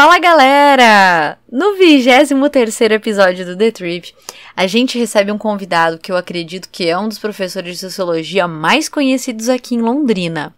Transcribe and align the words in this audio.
Fala 0.00 0.18
galera! 0.18 1.38
No 1.52 1.76
23 1.76 2.90
episódio 2.90 3.44
do 3.44 3.54
The 3.54 3.70
Trip, 3.70 4.14
a 4.56 4.66
gente 4.66 4.98
recebe 4.98 5.30
um 5.30 5.36
convidado 5.36 5.98
que 5.98 6.10
eu 6.10 6.16
acredito 6.16 6.70
que 6.72 6.88
é 6.88 6.96
um 6.96 7.06
dos 7.06 7.18
professores 7.18 7.74
de 7.74 7.80
sociologia 7.80 8.48
mais 8.48 8.88
conhecidos 8.88 9.50
aqui 9.50 9.74
em 9.74 9.82
Londrina, 9.82 10.54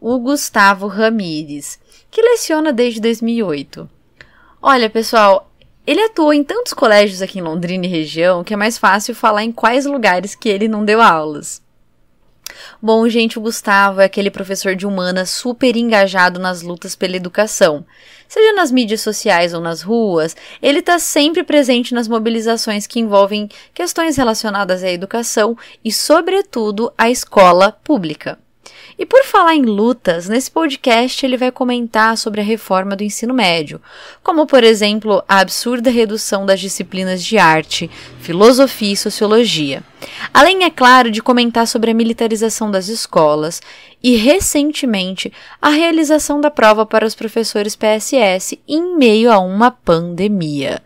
o 0.00 0.18
Gustavo 0.18 0.88
Ramires, 0.88 1.78
que 2.10 2.20
leciona 2.20 2.72
desde 2.72 3.00
2008. 3.00 3.88
Olha 4.60 4.90
pessoal, 4.90 5.48
ele 5.86 6.02
atuou 6.02 6.34
em 6.34 6.42
tantos 6.42 6.72
colégios 6.72 7.22
aqui 7.22 7.38
em 7.38 7.42
Londrina 7.42 7.86
e 7.86 7.88
região 7.88 8.42
que 8.42 8.54
é 8.54 8.56
mais 8.56 8.76
fácil 8.76 9.14
falar 9.14 9.44
em 9.44 9.52
quais 9.52 9.86
lugares 9.86 10.34
que 10.34 10.48
ele 10.48 10.66
não 10.66 10.84
deu 10.84 11.00
aulas. 11.00 11.62
Bom, 12.80 13.08
gente, 13.08 13.38
o 13.38 13.42
Gustavo 13.42 14.00
é 14.00 14.04
aquele 14.04 14.30
professor 14.30 14.74
de 14.74 14.86
humanas 14.86 15.30
super 15.30 15.76
engajado 15.76 16.38
nas 16.38 16.62
lutas 16.62 16.94
pela 16.94 17.16
educação. 17.16 17.84
Seja 18.28 18.52
nas 18.54 18.70
mídias 18.70 19.00
sociais 19.00 19.54
ou 19.54 19.60
nas 19.60 19.82
ruas, 19.82 20.36
ele 20.60 20.80
está 20.80 20.98
sempre 20.98 21.42
presente 21.44 21.94
nas 21.94 22.08
mobilizações 22.08 22.86
que 22.86 23.00
envolvem 23.00 23.48
questões 23.72 24.16
relacionadas 24.16 24.82
à 24.82 24.90
educação 24.90 25.56
e, 25.84 25.92
sobretudo, 25.92 26.92
à 26.98 27.10
escola 27.10 27.72
pública. 27.72 28.38
E 28.98 29.04
por 29.04 29.24
falar 29.24 29.54
em 29.54 29.62
lutas, 29.62 30.28
nesse 30.28 30.50
podcast 30.50 31.24
ele 31.24 31.36
vai 31.36 31.50
comentar 31.50 32.16
sobre 32.16 32.40
a 32.40 32.44
reforma 32.44 32.94
do 32.94 33.02
ensino 33.02 33.34
médio, 33.34 33.80
como 34.22 34.46
por 34.46 34.62
exemplo 34.62 35.22
a 35.28 35.40
absurda 35.40 35.90
redução 35.90 36.46
das 36.46 36.60
disciplinas 36.60 37.22
de 37.22 37.36
arte, 37.36 37.90
filosofia 38.20 38.92
e 38.92 38.96
sociologia. 38.96 39.82
Além, 40.32 40.64
é 40.64 40.70
claro, 40.70 41.10
de 41.10 41.22
comentar 41.22 41.66
sobre 41.66 41.90
a 41.90 41.94
militarização 41.94 42.70
das 42.70 42.88
escolas 42.88 43.60
e, 44.02 44.16
recentemente, 44.16 45.32
a 45.60 45.70
realização 45.70 46.40
da 46.40 46.50
prova 46.50 46.86
para 46.86 47.06
os 47.06 47.14
professores 47.14 47.74
PSS 47.74 48.60
em 48.68 48.96
meio 48.96 49.32
a 49.32 49.38
uma 49.38 49.70
pandemia 49.70 50.82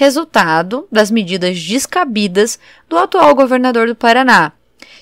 resultado 0.00 0.88
das 0.90 1.10
medidas 1.10 1.62
descabidas 1.62 2.58
do 2.88 2.96
atual 2.96 3.34
governador 3.34 3.86
do 3.86 3.94
Paraná, 3.94 4.52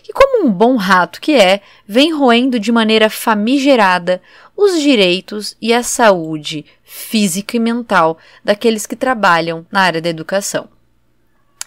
que, 0.09 0.13
como 0.15 0.47
um 0.47 0.51
bom 0.51 0.77
rato 0.77 1.21
que 1.21 1.35
é, 1.35 1.61
vem 1.87 2.15
roendo 2.15 2.59
de 2.59 2.73
maneira 2.73 3.11
famigerada 3.11 4.23
os 4.57 4.81
direitos 4.81 5.55
e 5.61 5.75
a 5.75 5.83
saúde 5.83 6.65
física 6.83 7.59
e 7.59 7.61
mental 7.61 8.17
daqueles 8.43 8.87
que 8.87 8.97
trabalham 8.97 9.67
na 9.71 9.83
área 9.83 10.01
da 10.01 10.09
educação. 10.09 10.69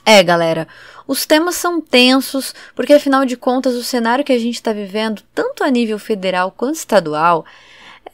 É, 0.04 0.24
galera, 0.24 0.68
os 1.08 1.28
temas 1.28 1.56
são 1.56 1.80
tensos, 1.80 2.56
porque 2.76 2.94
afinal 2.94 3.26
de 3.26 3.38
contas 3.38 3.76
o 3.76 3.84
cenário 3.84 4.26
que 4.26 4.34
a 4.34 4.40
gente 4.40 4.56
está 4.56 4.74
vivendo, 4.74 5.22
tanto 5.36 5.64
a 5.64 5.70
nível 5.70 6.00
federal 6.00 6.52
quanto 6.52 6.76
estadual, 6.76 7.46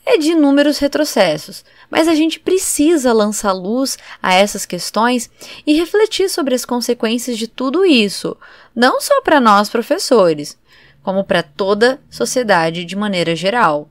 é 0.06 0.18
de 0.18 0.32
inúmeros 0.32 0.78
retrocessos, 0.78 1.64
mas 1.90 2.08
a 2.08 2.16
gente 2.16 2.40
precisa 2.40 3.14
lançar 3.14 3.52
luz 3.52 3.98
a 4.22 4.34
essas 4.34 4.66
questões 4.66 5.30
e 5.66 5.74
refletir 5.74 6.30
sobre 6.30 6.56
as 6.56 6.66
consequências 6.66 7.38
de 7.38 7.48
tudo 7.48 7.86
isso, 7.86 8.36
não 8.76 9.00
só 9.00 9.22
para 9.22 9.40
nós 9.40 9.70
professores, 9.70 10.58
como 11.02 11.24
para 11.24 11.42
toda 11.42 12.02
sociedade 12.10 12.84
de 12.84 12.96
maneira 12.96 13.36
geral. 13.36 13.90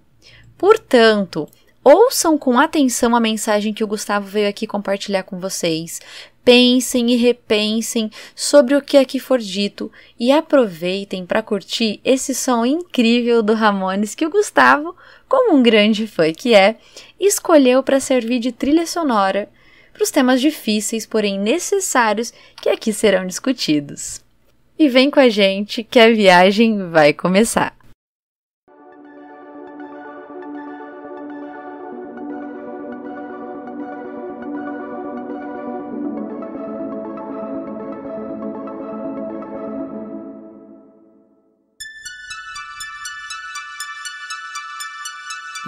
Portanto, 0.59 1.49
ouçam 1.83 2.37
com 2.37 2.59
atenção 2.59 3.15
a 3.15 3.21
mensagem 3.21 3.73
que 3.73 3.85
o 3.85 3.87
Gustavo 3.87 4.27
veio 4.27 4.49
aqui 4.49 4.67
compartilhar 4.67 5.23
com 5.23 5.39
vocês. 5.39 6.01
Pensem 6.45 7.11
e 7.11 7.17
repensem 7.17 8.11
sobre 8.35 8.77
o 8.77 8.83
que 8.83 8.97
aqui 8.97 9.19
for 9.19 9.39
dito 9.39 9.91
e 10.19 10.31
aproveitem 10.31 11.27
para 11.27 11.43
curtir 11.43 12.01
esse 12.05 12.35
som 12.35 12.65
incrível 12.65 13.43
do 13.43 13.55
Ramones 13.55 14.15
que 14.15 14.25
o 14.25 14.31
Gustavo 14.31 14.95
como 15.29 15.55
um 15.55 15.63
grande 15.63 16.07
fã 16.07 16.33
que 16.33 16.55
é, 16.55 16.77
escolheu 17.19 17.83
para 17.83 18.01
servir 18.01 18.39
de 18.39 18.53
trilha 18.53 18.87
sonora 18.87 19.49
para 19.93 20.03
os 20.03 20.11
temas 20.11 20.41
difíceis, 20.41 21.07
porém 21.07 21.39
necessários, 21.39 22.33
que 22.61 22.69
aqui 22.69 22.93
serão 22.93 23.27
discutidos. 23.27 24.21
E 24.79 24.89
vem 24.89 25.11
com 25.11 25.21
a 25.21 25.29
gente 25.29 25.83
que 25.83 25.99
a 25.99 26.11
viagem 26.11 26.91
vai 26.91 27.13
começar. 27.13 27.76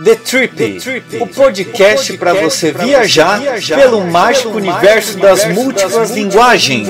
The 0.05 0.15
Trip, 0.15 0.55
The 0.55 0.79
Trip 0.79 1.17
o 1.21 1.27
podcast 1.27 2.17
para 2.19 2.33
você 2.33 2.71
viajar, 2.71 3.41
viajar 3.41 3.77
pelo 3.77 4.07
mágico 4.07 4.51
universo 4.51 5.19
das 5.19 5.45
múltiplas 5.53 6.13
linguagens. 6.13 6.89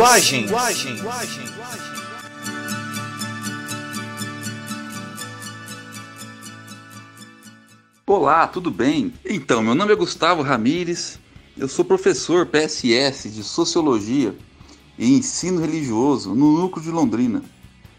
Olá, 8.07 8.47
tudo 8.47 8.71
bem? 8.71 9.15
Então, 9.25 9.63
meu 9.63 9.75
nome 9.75 9.91
é 9.93 9.97
Gustavo 9.97 10.43
Ramires, 10.43 11.19
eu 11.57 11.67
sou 11.67 11.87
professor 11.87 12.45
PSS 12.45 13.31
de 13.31 13.43
Sociologia 13.43 14.35
e 14.99 15.15
Ensino 15.15 15.63
Religioso 15.63 16.35
no 16.35 16.59
Núcleo 16.59 16.85
de 16.85 16.91
Londrina. 16.91 17.43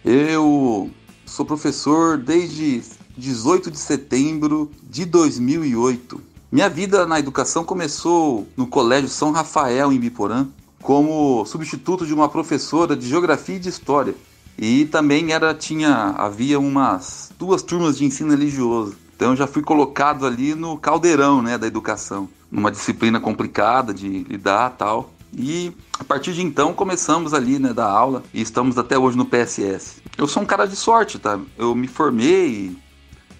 Eu 0.05 0.91
sou 1.25 1.43
professor 1.43 2.15
desde 2.15 2.83
18 3.19 3.69
de 3.69 3.77
setembro 3.77 4.71
de 4.81 5.05
2008. 5.05 6.21
Minha 6.51 6.69
vida 6.69 7.05
na 7.05 7.19
educação 7.19 7.63
começou 7.63 8.47
no 8.57 8.65
Colégio 8.65 9.09
São 9.09 9.31
Rafael, 9.31 9.91
em 9.91 9.99
Biporã, 9.99 10.47
como 10.81 11.45
substituto 11.45 12.07
de 12.07 12.13
uma 12.13 12.29
professora 12.29 12.95
de 12.95 13.07
Geografia 13.07 13.57
e 13.57 13.59
de 13.59 13.69
História. 13.69 14.15
E 14.57 14.85
também 14.85 15.31
era 15.31 15.53
tinha 15.53 16.15
havia 16.17 16.59
umas 16.59 17.31
duas 17.37 17.61
turmas 17.61 17.97
de 17.97 18.05
ensino 18.05 18.31
religioso. 18.31 18.95
Então 19.15 19.35
já 19.35 19.45
fui 19.45 19.61
colocado 19.61 20.25
ali 20.25 20.55
no 20.55 20.77
caldeirão, 20.77 21.41
né, 21.41 21.57
da 21.57 21.67
educação, 21.67 22.29
numa 22.49 22.71
disciplina 22.71 23.19
complicada 23.19 23.93
de 23.93 24.23
lidar, 24.23 24.71
tal. 24.71 25.11
E 25.37 25.71
a 25.99 26.03
partir 26.03 26.33
de 26.33 26.41
então 26.41 26.73
começamos 26.73 27.33
ali, 27.33 27.59
né, 27.59 27.73
da 27.73 27.89
aula 27.89 28.23
e 28.33 28.41
estamos 28.41 28.77
até 28.77 28.97
hoje 28.97 29.17
no 29.17 29.25
PSS. 29.25 30.01
Eu 30.17 30.27
sou 30.27 30.41
um 30.41 30.45
cara 30.45 30.65
de 30.65 30.75
sorte, 30.75 31.19
tá? 31.19 31.39
Eu 31.57 31.75
me 31.75 31.87
formei 31.87 32.75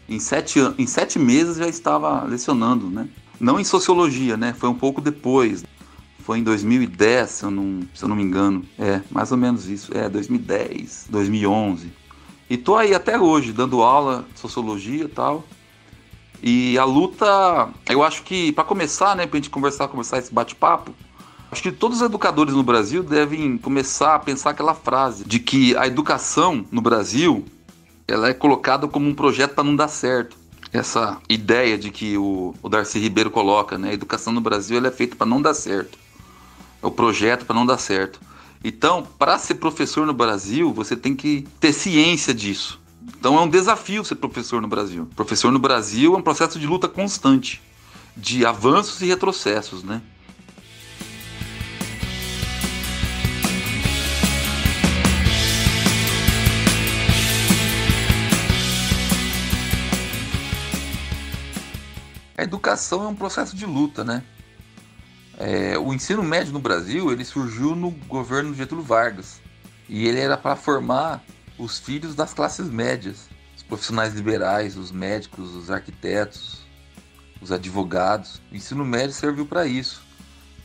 em 0.09 0.19
sete, 0.19 0.59
em 0.77 0.87
sete 0.87 1.19
meses 1.19 1.57
já 1.57 1.67
estava 1.67 2.23
lecionando, 2.23 2.89
né? 2.89 3.07
Não 3.39 3.59
em 3.59 3.63
sociologia, 3.63 4.35
né? 4.35 4.53
Foi 4.57 4.67
um 4.67 4.75
pouco 4.75 4.99
depois. 4.99 5.63
Foi 6.19 6.39
em 6.39 6.43
2010, 6.43 7.29
se 7.29 7.43
eu 7.43 7.51
não, 7.51 7.81
se 7.93 8.03
eu 8.03 8.09
não 8.09 8.15
me 8.15 8.23
engano. 8.23 8.65
É, 8.77 9.01
mais 9.11 9.31
ou 9.31 9.37
menos 9.37 9.69
isso. 9.69 9.95
É, 9.95 10.09
2010, 10.09 11.07
2011. 11.09 11.91
E 12.49 12.57
tô 12.57 12.75
aí 12.75 12.93
até 12.93 13.19
hoje, 13.19 13.53
dando 13.53 13.81
aula 13.81 14.25
de 14.33 14.39
sociologia 14.39 15.05
e 15.05 15.07
tal. 15.07 15.43
E 16.41 16.77
a 16.77 16.83
luta, 16.83 17.69
eu 17.87 18.01
acho 18.01 18.23
que, 18.23 18.51
para 18.51 18.63
começar, 18.63 19.15
né, 19.15 19.27
pra 19.27 19.37
gente 19.37 19.49
conversar, 19.49 19.87
começar 19.87 20.17
esse 20.17 20.33
bate-papo, 20.33 20.93
acho 21.51 21.61
que 21.61 21.71
todos 21.71 21.97
os 21.97 22.03
educadores 22.03 22.53
no 22.53 22.63
Brasil 22.63 23.03
devem 23.03 23.57
começar 23.57 24.15
a 24.15 24.19
pensar 24.19 24.51
aquela 24.51 24.73
frase 24.73 25.23
de 25.25 25.39
que 25.39 25.75
a 25.77 25.85
educação 25.85 26.65
no 26.71 26.81
Brasil 26.81 27.45
ela 28.09 28.29
é 28.29 28.33
colocada 28.33 28.87
como 28.87 29.07
um 29.07 29.13
projeto 29.13 29.53
para 29.53 29.63
não 29.63 29.75
dar 29.75 29.87
certo. 29.87 30.37
Essa 30.71 31.19
ideia 31.27 31.77
de 31.77 31.89
que 31.91 32.17
o, 32.17 32.53
o 32.61 32.69
Darcy 32.69 32.99
Ribeiro 32.99 33.31
coloca, 33.31 33.77
né? 33.77 33.89
A 33.89 33.93
educação 33.93 34.31
no 34.31 34.41
Brasil 34.41 34.77
ela 34.77 34.87
é 34.87 34.91
feita 34.91 35.15
para 35.15 35.25
não 35.25 35.41
dar 35.41 35.53
certo. 35.53 35.97
É 36.81 36.85
o 36.85 36.91
projeto 36.91 37.45
para 37.45 37.55
não 37.55 37.65
dar 37.65 37.77
certo. 37.77 38.19
Então, 38.63 39.07
para 39.17 39.37
ser 39.37 39.55
professor 39.55 40.05
no 40.05 40.13
Brasil, 40.13 40.73
você 40.73 40.95
tem 40.95 41.15
que 41.15 41.47
ter 41.59 41.73
ciência 41.73 42.33
disso. 42.33 42.79
Então 43.17 43.37
é 43.37 43.41
um 43.41 43.49
desafio 43.49 44.03
ser 44.03 44.15
professor 44.15 44.61
no 44.61 44.67
Brasil. 44.67 45.07
Professor 45.15 45.51
no 45.51 45.59
Brasil 45.59 46.13
é 46.13 46.17
um 46.17 46.21
processo 46.21 46.59
de 46.59 46.67
luta 46.67 46.87
constante, 46.87 47.61
de 48.15 48.45
avanços 48.45 49.01
e 49.01 49.05
retrocessos, 49.05 49.83
né? 49.83 50.01
A 62.39 62.43
educação 62.43 63.03
é 63.03 63.07
um 63.09 63.15
processo 63.15 63.53
de 63.53 63.65
luta, 63.65 64.01
né? 64.01 64.23
É, 65.37 65.77
o 65.77 65.93
ensino 65.93 66.23
médio 66.23 66.53
no 66.53 66.59
Brasil 66.59 67.11
ele 67.11 67.25
surgiu 67.25 67.75
no 67.75 67.91
governo 67.91 68.53
Getúlio 68.53 68.81
Vargas 68.81 69.41
e 69.89 70.07
ele 70.07 70.21
era 70.21 70.37
para 70.37 70.55
formar 70.55 71.21
os 71.57 71.79
filhos 71.79 72.15
das 72.15 72.33
classes 72.33 72.69
médias, 72.69 73.27
os 73.57 73.63
profissionais 73.63 74.13
liberais, 74.13 74.77
os 74.77 74.89
médicos, 74.89 75.53
os 75.53 75.69
arquitetos, 75.69 76.65
os 77.41 77.51
advogados. 77.51 78.41
O 78.49 78.55
ensino 78.55 78.85
médio 78.85 79.11
serviu 79.11 79.45
para 79.45 79.65
isso. 79.65 80.01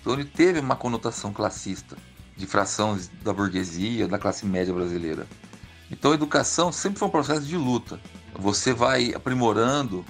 Então 0.01 0.13
ele 0.13 0.25
teve 0.25 0.61
uma 0.61 0.77
conotação 0.77 1.33
classista, 1.33 1.97
de 2.37 2.47
frações 2.47 3.11
da 3.25 3.33
burguesia, 3.33 4.07
da 4.07 4.17
classe 4.17 4.47
média 4.47 4.73
brasileira. 4.73 5.27
Então 5.91 6.13
a 6.13 6.15
educação 6.15 6.71
sempre 6.71 7.01
foi 7.01 7.09
um 7.09 7.11
processo 7.11 7.43
de 7.43 7.57
luta. 7.57 7.99
Você 8.33 8.73
vai 8.73 9.13
aprimorando 9.13 10.05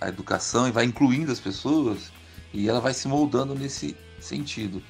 a 0.00 0.08
educação 0.08 0.68
e 0.68 0.72
vai 0.72 0.84
incluindo 0.84 1.32
as 1.32 1.40
pessoas 1.40 2.12
E 2.52 2.68
ela 2.68 2.80
vai 2.80 2.94
se 2.94 3.08
moldando 3.08 3.54
nesse 3.54 3.96
sentido. 4.20 4.82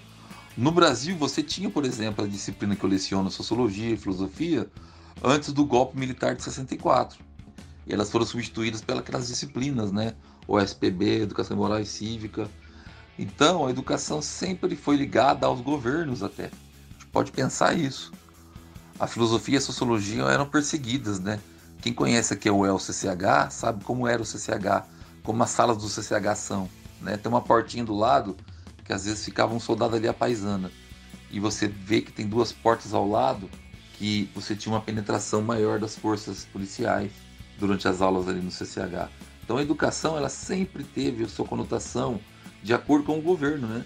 No 0.57 0.73
Brasil, 0.73 1.17
você 1.17 1.43
tinha, 1.43 1.71
por 1.71 1.85
exemplo, 1.85 2.25
a 2.25 2.29
disciplina 2.29 2.75
que 2.75 2.85
eu 2.85 2.91
leciono 2.91 3.31
Sociologia 3.31 3.91
e 3.91 3.97
Filosofia 3.97 4.69
antes 5.23 5.53
do 5.53 5.65
golpe 5.65 5.99
militar 5.99 6.35
de 6.35 6.43
64. 6.43 7.19
E 7.87 7.93
elas 7.93 8.11
foram 8.11 8.27
substituídas 8.27 8.81
pelas 8.81 9.29
disciplinas, 9.29 9.93
né? 9.93 10.15
O 10.47 10.59
SPB, 10.59 11.23
Educação 11.23 11.57
Moral 11.57 11.81
e 11.81 11.87
Cívica. 11.87 12.49
Então, 13.19 13.67
a 13.67 13.71
educação 13.71 14.21
sempre 14.21 14.77
foi 14.77 14.97
ligada 14.97 15.47
aos 15.47 15.61
governos 15.61 16.23
até. 16.23 16.45
A 16.45 16.93
gente 16.93 17.07
pode 17.07 17.33
pensar 17.33 17.77
isso. 17.77 18.13
A 18.99 19.07
filosofia 19.07 19.55
e 19.55 19.59
a 19.59 19.61
sociologia 19.61 20.23
eram 20.25 20.47
perseguidas, 20.47 21.21
né? 21.21 21.41
Quem 21.81 21.93
conhece 21.93 22.35
aqui 22.35 22.51
o 22.51 22.67
El 22.67 22.79
CCH 22.79 23.51
sabe 23.51 23.85
como 23.85 24.09
era 24.09 24.21
o 24.21 24.25
CCH, 24.25 24.85
como 25.29 25.43
as 25.43 25.51
salas 25.51 25.77
do 25.77 25.91
CCH 25.91 26.35
são. 26.37 26.71
Né? 27.03 27.19
Tem 27.19 27.31
uma 27.31 27.43
portinha 27.43 27.85
do 27.85 27.95
lado 27.95 28.35
que 28.83 28.95
às 28.95 29.05
vezes 29.05 29.23
ficava 29.23 29.55
um 29.55 29.61
soldado 29.61 29.95
ali 29.95 30.09
a 30.09 30.15
paisana. 30.15 30.73
E 31.31 31.39
você 31.39 31.69
vê 31.69 32.01
que 32.01 32.11
tem 32.11 32.27
duas 32.27 32.51
portas 32.51 32.95
ao 32.95 33.07
lado 33.07 33.51
que 33.99 34.31
você 34.35 34.57
tinha 34.57 34.75
uma 34.75 34.81
penetração 34.81 35.43
maior 35.43 35.79
das 35.79 35.95
forças 35.95 36.47
policiais 36.47 37.13
durante 37.59 37.87
as 37.87 38.01
aulas 38.01 38.27
ali 38.27 38.41
no 38.41 38.51
CCH. 38.51 39.11
Então 39.45 39.59
a 39.59 39.63
educação 39.63 40.17
ela 40.17 40.31
sempre 40.31 40.83
teve 40.83 41.25
a 41.25 41.29
sua 41.29 41.45
conotação 41.45 42.19
de 42.63 42.73
acordo 42.73 43.05
com 43.05 43.19
o 43.19 43.23
governo, 43.23 43.67
né? 43.67 43.85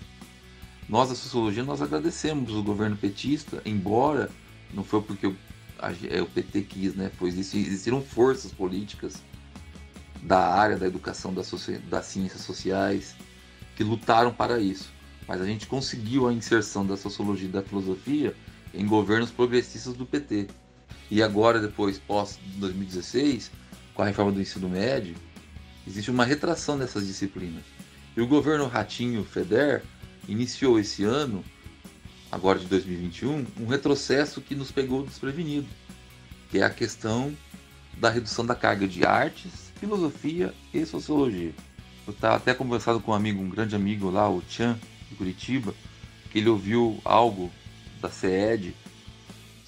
Nós 0.88 1.08
da 1.08 1.16
sociologia 1.16 1.64
nós 1.64 1.82
agradecemos 1.82 2.54
o 2.54 2.62
governo 2.62 2.96
petista, 2.96 3.60
embora 3.66 4.30
não 4.72 4.84
foi 4.84 5.02
porque 5.02 5.26
o, 5.26 5.36
a, 5.80 5.88
o 6.22 6.26
PT 6.26 6.60
quis, 6.62 6.94
né? 6.94 7.10
Pois 7.18 7.36
existiram 7.36 8.00
forças 8.00 8.52
políticas 8.52 9.20
da 10.22 10.38
área 10.38 10.76
da 10.76 10.86
educação 10.86 11.34
das, 11.34 11.46
ciências 12.04 12.42
sociais 12.42 13.16
que 13.74 13.82
lutaram 13.82 14.32
para 14.32 14.60
isso. 14.60 14.92
Mas 15.26 15.40
a 15.40 15.46
gente 15.46 15.66
conseguiu 15.66 16.28
a 16.28 16.32
inserção 16.32 16.86
da 16.86 16.96
sociologia 16.96 17.48
e 17.48 17.52
da 17.52 17.62
filosofia 17.62 18.34
em 18.72 18.86
governos 18.86 19.30
progressistas 19.30 19.94
do 19.94 20.06
PT. 20.06 20.48
E 21.10 21.22
agora, 21.22 21.60
depois, 21.60 21.98
pós 21.98 22.38
2016, 22.56 23.50
com 23.94 24.02
a 24.02 24.06
reforma 24.06 24.32
do 24.32 24.40
ensino 24.40 24.68
médio, 24.68 25.14
existe 25.86 26.10
uma 26.10 26.24
retração 26.24 26.78
dessas 26.78 27.06
disciplinas. 27.06 27.64
E 28.16 28.20
o 28.20 28.26
governo 28.26 28.66
Ratinho 28.66 29.24
Feder 29.24 29.82
iniciou 30.28 30.78
esse 30.78 31.04
ano, 31.04 31.44
agora 32.30 32.58
de 32.58 32.66
2021, 32.66 33.46
um 33.60 33.66
retrocesso 33.66 34.40
que 34.40 34.54
nos 34.54 34.70
pegou 34.70 35.04
desprevenido, 35.04 35.68
que 36.50 36.58
é 36.58 36.62
a 36.62 36.70
questão 36.70 37.36
da 37.98 38.08
redução 38.10 38.44
da 38.44 38.54
carga 38.54 38.86
de 38.86 39.04
artes, 39.04 39.71
filosofia 39.82 40.54
e 40.72 40.86
sociologia. 40.86 41.52
Eu 42.06 42.12
estava 42.12 42.36
até 42.36 42.54
conversando 42.54 43.00
com 43.00 43.10
um 43.10 43.14
amigo, 43.14 43.42
um 43.42 43.48
grande 43.48 43.74
amigo 43.74 44.10
lá, 44.10 44.30
o 44.30 44.40
Chan, 44.48 44.78
de 45.10 45.16
Curitiba, 45.16 45.74
que 46.30 46.38
ele 46.38 46.48
ouviu 46.48 47.00
algo 47.04 47.50
da 48.00 48.08
CED 48.08 48.76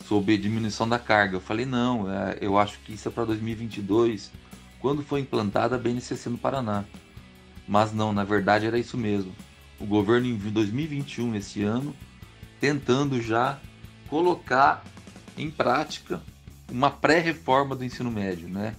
sobre 0.07 0.39
diminuição 0.39 0.89
da 0.89 1.01
carga. 1.01 1.35
Eu 1.35 1.41
falei, 1.41 1.67
não, 1.67 2.09
é, 2.09 2.39
eu 2.41 2.57
acho 2.57 2.79
que 2.81 2.93
isso 2.93 3.09
é 3.09 3.11
para 3.11 3.25
2022, 3.25 4.31
quando 4.79 5.03
foi 5.03 5.19
implantada 5.19 5.75
a 5.75 5.79
BNCC 5.79 6.31
no 6.31 6.39
Paraná. 6.39 6.85
Mas 7.67 7.93
não, 7.93 8.13
na 8.13 8.23
verdade 8.23 8.67
era 8.67 8.79
isso 8.79 8.97
mesmo. 8.97 9.35
O 9.81 9.85
governo 9.85 10.29
em 10.29 10.37
2021, 10.37 11.35
esse 11.35 11.65
ano, 11.65 11.93
tentando 12.61 13.21
já 13.21 13.59
colocar 14.09 14.85
em 15.37 15.51
prática 15.51 16.23
uma 16.71 16.89
pré-reforma 16.89 17.75
do 17.75 17.85
ensino 17.85 18.13
médio, 18.13 18.49
né? 18.49 18.77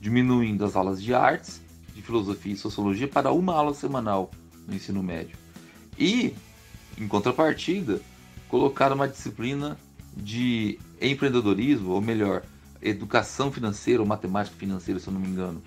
Diminuindo 0.00 0.64
as 0.64 0.76
aulas 0.76 1.02
de 1.02 1.12
artes, 1.14 1.60
de 1.94 2.02
filosofia 2.02 2.52
e 2.52 2.56
sociologia 2.56 3.08
para 3.08 3.32
uma 3.32 3.54
aula 3.54 3.74
semanal 3.74 4.30
no 4.66 4.74
ensino 4.74 5.02
médio. 5.02 5.36
E, 5.98 6.34
em 6.96 7.08
contrapartida, 7.08 8.00
colocar 8.48 8.92
uma 8.92 9.08
disciplina 9.08 9.78
de 10.16 10.78
empreendedorismo, 11.00 11.90
ou 11.90 12.00
melhor, 12.00 12.42
educação 12.80 13.50
financeira 13.50 14.00
ou 14.00 14.06
matemática 14.06 14.56
financeira, 14.56 15.00
se 15.00 15.08
eu 15.08 15.12
não 15.12 15.20
me 15.20 15.28
engano. 15.28 15.62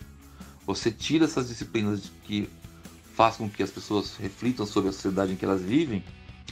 Você 0.65 0.91
tira 0.91 1.25
essas 1.25 1.47
disciplinas 1.49 2.11
que 2.23 2.49
fazem 3.13 3.47
com 3.47 3.53
que 3.53 3.63
as 3.63 3.71
pessoas 3.71 4.15
reflitam 4.15 4.65
sobre 4.65 4.89
a 4.89 4.93
sociedade 4.93 5.33
em 5.33 5.35
que 5.35 5.43
elas 5.43 5.61
vivem. 5.61 6.03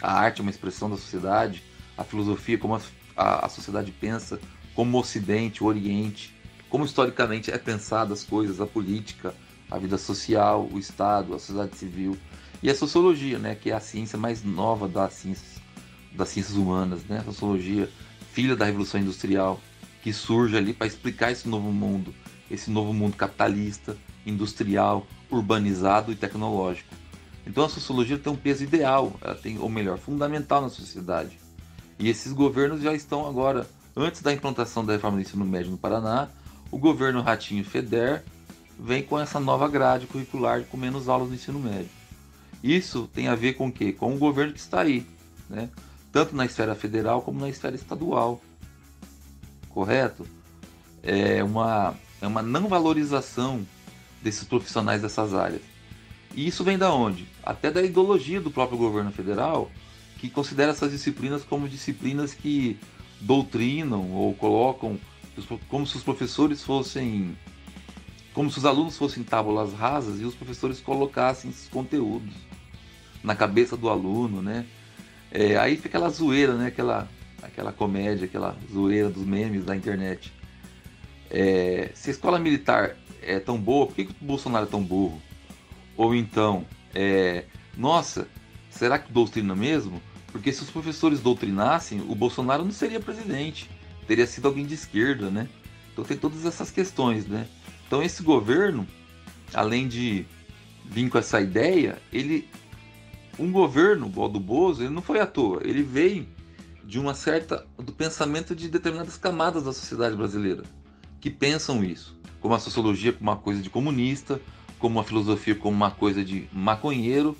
A 0.02 0.14
arte 0.14 0.40
é 0.40 0.42
uma 0.42 0.52
expressão 0.52 0.90
da 0.90 0.98
sociedade, 0.98 1.64
a 1.98 2.04
filosofia, 2.04 2.58
como 2.58 2.76
a, 2.76 2.82
a, 3.16 3.46
a 3.46 3.50
sociedade 3.50 3.92
pensa, 3.92 4.40
como 4.76 4.98
o 4.98 5.02
Ocidente, 5.02 5.64
o 5.64 5.68
Oriente, 5.68 6.34
como 6.70 6.86
historicamente 6.86 7.52
é 7.52 7.58
pensada 7.58 8.14
as 8.14 8.24
coisas, 8.24 8.62
a 8.62 8.68
política, 8.68 9.34
a 9.70 9.78
vida 9.78 9.98
social, 9.98 10.68
o 10.72 10.78
Estado, 10.78 11.34
a 11.34 11.40
sociedade 11.40 11.76
civil. 11.76 12.18
E 12.62 12.70
a 12.70 12.76
sociologia, 12.76 13.40
né, 13.40 13.56
que 13.56 13.72
é 13.72 13.74
a 13.74 13.80
ciência 13.80 14.18
mais 14.18 14.44
nova 14.44 14.88
das 14.88 15.14
ciências, 15.14 15.62
das 16.12 16.30
ciências 16.30 16.58
humanas, 16.58 17.04
né? 17.06 17.20
A 17.20 17.24
sociologia, 17.24 17.90
filha 18.34 18.56
da 18.56 18.66
Revolução 18.66 19.00
Industrial, 19.00 19.60
que 20.04 20.12
surge 20.12 20.58
ali 20.58 20.74
para 20.74 20.88
explicar 20.88 21.32
esse 21.32 21.48
novo 21.48 21.72
mundo, 21.72 22.14
esse 22.50 22.70
novo 22.70 22.94
mundo 22.94 23.16
capitalista, 23.16 23.96
industrial, 24.26 25.08
urbanizado 25.30 26.12
e 26.12 26.16
tecnológico. 26.16 26.94
Então 27.46 27.66
a 27.66 27.70
sociologia 27.70 28.18
tem 28.18 28.32
um 28.32 28.36
peso 28.36 28.64
ideal, 28.64 29.14
ela 29.22 29.36
tem, 29.36 29.58
ou 29.60 29.70
melhor, 29.70 29.98
fundamental 29.98 30.62
na 30.62 30.70
sociedade. 30.70 31.40
E 31.98 32.10
esses 32.10 32.32
governos 32.32 32.82
já 32.82 32.94
estão 32.94 33.28
agora, 33.28 33.68
antes 33.96 34.22
da 34.22 34.34
implantação 34.34 34.86
da 34.86 34.94
reforma 34.94 35.18
do 35.18 35.22
ensino 35.22 35.46
médio 35.46 35.72
no 35.72 35.78
Paraná, 35.78 36.30
o 36.72 36.78
governo 36.78 37.22
Ratinho 37.22 37.64
Feder 37.64 38.24
vem 38.80 39.04
com 39.04 39.20
essa 39.20 39.40
nova 39.40 39.68
grade 39.68 40.08
curricular 40.08 40.64
com 40.64 40.78
menos 40.78 41.10
aulas 41.10 41.30
no 41.30 41.36
ensino 41.36 41.60
médio. 41.60 41.90
Isso 42.64 43.10
tem 43.14 43.28
a 43.28 43.36
ver 43.36 43.54
com 43.54 43.68
o 43.68 43.72
quê? 43.72 43.92
Com 43.92 44.16
o 44.16 44.18
governo 44.18 44.54
que 44.54 44.60
está 44.60 44.82
aí, 44.82 45.06
né? 45.50 45.70
tanto 46.12 46.36
na 46.36 46.46
esfera 46.46 46.76
federal 46.76 47.22
como 47.22 47.40
na 47.40 47.50
esfera 47.50 47.76
estadual. 47.76 48.42
Correto? 49.70 50.26
É 51.04 51.44
uma, 51.44 51.96
é 52.22 52.28
uma 52.28 52.42
não 52.42 52.68
valorização 52.68 53.66
desses 54.22 54.44
profissionais 54.44 55.02
dessas 55.02 55.34
áreas. 55.34 55.62
E 56.36 56.48
isso 56.48 56.64
vem 56.64 56.78
da 56.78 56.94
onde? 56.94 57.28
Até 57.44 57.72
da 57.72 57.82
ideologia 57.82 58.42
do 58.42 58.52
próprio 58.52 58.78
governo 58.78 59.12
federal, 59.12 59.72
que 60.18 60.30
considera 60.30 60.72
essas 60.72 60.92
disciplinas 60.92 61.44
como 61.44 61.68
disciplinas 61.68 62.34
que 62.34 62.78
doutrinam 63.22 64.12
ou 64.12 64.34
colocam 64.34 65.00
como 65.68 65.86
se 65.86 65.98
os 65.98 66.04
professores 66.04 66.64
fossem 66.64 67.36
como 68.34 68.50
se 68.50 68.60
os 68.60 68.66
alunos 68.66 68.98
fossem 68.98 69.24
tábulas 69.24 69.74
rasas 69.74 70.22
e 70.22 70.24
os 70.24 70.36
professores 70.36 70.80
colocassem 70.80 71.50
esses 71.50 71.68
conteúdos 71.68 72.34
na 73.24 73.36
cabeça 73.36 73.76
do 73.76 73.90
aluno, 73.90 74.42
né? 74.42 74.66
É, 75.32 75.58
aí 75.58 75.76
fica 75.76 75.90
aquela 75.90 76.10
zoeira, 76.10 76.54
né? 76.54 76.68
Aquela, 76.68 77.10
aquela 77.42 77.72
comédia, 77.72 78.26
aquela 78.26 78.58
zoeira 78.72 79.10
dos 79.10 79.26
memes 79.26 79.66
da 79.66 79.76
internet. 79.76 80.32
É, 81.30 81.92
se 81.94 82.10
a 82.10 82.14
escola 82.14 82.40
militar 82.40 82.96
é 83.22 83.40
tão 83.40 83.60
boa, 83.60 83.88
por 83.88 83.96
que, 83.96 84.06
que 84.06 84.12
o 84.12 84.26
Bolsonaro 84.26 84.66
é 84.66 84.70
tão 84.70 84.82
burro? 84.82 85.22
Ou 85.98 86.16
então, 86.16 86.66
é, 86.96 87.44
nossa, 87.76 88.28
será 88.70 88.98
que 88.98 89.12
doutrina 89.12 89.56
mesmo? 89.56 90.02
Porque 90.32 90.54
se 90.54 90.62
os 90.62 90.70
professores 90.70 91.20
doutrinassem, 91.20 92.00
o 92.02 92.16
Bolsonaro 92.16 92.64
não 92.64 92.72
seria 92.72 93.00
presidente 93.00 93.70
teria 94.10 94.26
sido 94.26 94.48
alguém 94.48 94.66
de 94.66 94.74
esquerda, 94.74 95.30
né? 95.30 95.48
Então 95.94 96.04
tem 96.04 96.18
todas 96.18 96.44
essas 96.44 96.72
questões, 96.72 97.28
né? 97.28 97.48
Então 97.86 98.02
esse 98.02 98.24
governo, 98.24 98.88
além 99.54 99.88
de 99.88 100.26
vir 100.84 101.08
com 101.12 101.20
essa 101.20 101.40
ideia, 101.40 102.02
ele 102.12 102.50
um 103.38 103.52
governo 103.52 104.08
igual 104.08 104.28
do 104.28 104.40
Bozo, 104.40 104.82
ele 104.82 104.90
não 104.90 105.04
foi 105.04 105.20
à 105.20 105.28
toa, 105.28 105.62
ele 105.64 105.84
veio 105.84 106.28
de 106.84 107.00
uma 107.00 107.14
certa 107.14 107.68
do 107.78 107.94
pensamento 107.94 108.56
de 108.56 108.68
determinadas 108.68 109.16
camadas 109.16 109.66
da 109.66 109.72
sociedade 109.72 110.16
brasileira 110.16 110.64
que 111.22 111.30
pensam 111.30 111.84
isso, 111.84 112.20
como 112.42 112.56
a 112.56 112.60
sociologia 112.60 113.14
como 113.14 113.30
uma 113.30 113.38
coisa 113.38 113.62
de 113.62 113.70
comunista, 113.70 114.42
como 114.80 115.00
a 115.00 115.04
filosofia 115.04 115.54
como 115.54 115.76
uma 115.76 115.92
coisa 115.92 116.26
de 116.26 116.50
maconheiro 116.52 117.38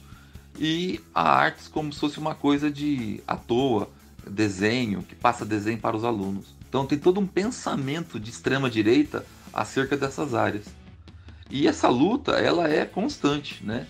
e 0.60 1.00
a 1.16 1.32
artes 1.32 1.68
como 1.68 1.92
se 1.92 2.00
fosse 2.00 2.20
uma 2.20 2.36
coisa 2.36 2.70
de 2.70 3.24
à 3.26 3.36
toa, 3.36 3.90
desenho, 4.30 5.02
que 5.02 5.16
passa 5.16 5.44
desenho 5.44 5.80
para 5.80 5.98
os 5.98 6.04
alunos. 6.04 6.59
Então 6.70 6.86
tem 6.86 6.98
todo 6.98 7.20
um 7.20 7.28
pensamento 7.28 8.20
de 8.20 8.30
extrema 8.30 8.70
direita 8.70 9.26
acerca 9.52 9.98
dessas 9.98 10.36
áreas. 10.36 10.66
E 11.50 11.68
essa 11.68 11.90
luta, 11.90 12.34
ela 12.34 12.70
é 12.70 12.86
constante, 12.86 13.66
né? 13.66 13.88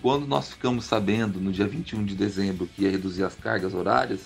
Quando 0.00 0.26
nós 0.26 0.50
ficamos 0.50 0.84
sabendo 0.84 1.40
no 1.40 1.52
dia 1.52 1.66
21 1.66 2.04
de 2.04 2.14
dezembro 2.14 2.66
que 2.66 2.84
ia 2.84 2.90
reduzir 2.90 3.24
as 3.24 3.34
cargas 3.34 3.74
horárias 3.74 4.20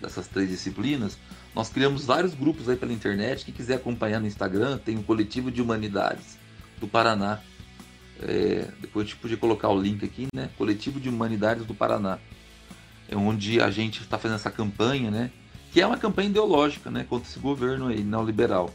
dessas 0.00 0.26
três 0.26 0.48
disciplinas, 0.48 1.18
nós 1.54 1.68
criamos 1.68 2.04
vários 2.04 2.34
grupos 2.34 2.68
aí 2.68 2.76
pela 2.76 2.92
internet. 2.92 3.44
Quem 3.44 3.54
quiser 3.54 3.74
acompanhar 3.74 4.18
no 4.18 4.26
Instagram, 4.26 4.78
tem 4.78 4.96
o 4.96 5.02
Coletivo 5.02 5.50
de 5.50 5.60
Humanidades 5.60 6.38
do 6.80 6.88
Paraná. 6.88 7.40
É, 8.22 8.66
depois 8.80 9.06
a 9.06 9.08
gente 9.10 9.20
podia 9.20 9.36
colocar 9.36 9.68
o 9.68 9.80
link 9.80 10.04
aqui, 10.04 10.26
né? 10.34 10.48
Coletivo 10.56 10.98
de 10.98 11.08
Humanidades 11.08 11.66
do 11.66 11.74
Paraná. 11.74 12.18
É 13.08 13.16
onde 13.16 13.60
a 13.60 13.70
gente 13.70 14.00
está 14.00 14.18
fazendo 14.18 14.36
essa 14.36 14.50
campanha, 14.50 15.10
né? 15.10 15.30
Que 15.72 15.80
é 15.80 15.86
uma 15.86 15.96
campanha 15.96 16.28
ideológica 16.28 16.90
né, 16.90 17.04
contra 17.08 17.28
esse 17.28 17.38
governo 17.38 17.88
aí, 17.88 18.02
neoliberal. 18.02 18.72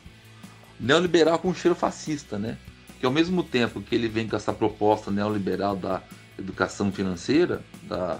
Neoliberal 0.79 1.39
com 1.39 1.53
cheiro 1.53 1.75
fascista, 1.75 2.37
né? 2.37 2.57
Que 2.99 3.05
ao 3.05 3.11
mesmo 3.11 3.43
tempo 3.43 3.81
que 3.81 3.95
ele 3.95 4.07
vem 4.07 4.27
com 4.27 4.35
essa 4.35 4.53
proposta 4.53 5.11
neoliberal 5.11 5.75
da 5.75 6.01
educação 6.37 6.91
financeira, 6.91 7.61
da, 7.83 8.19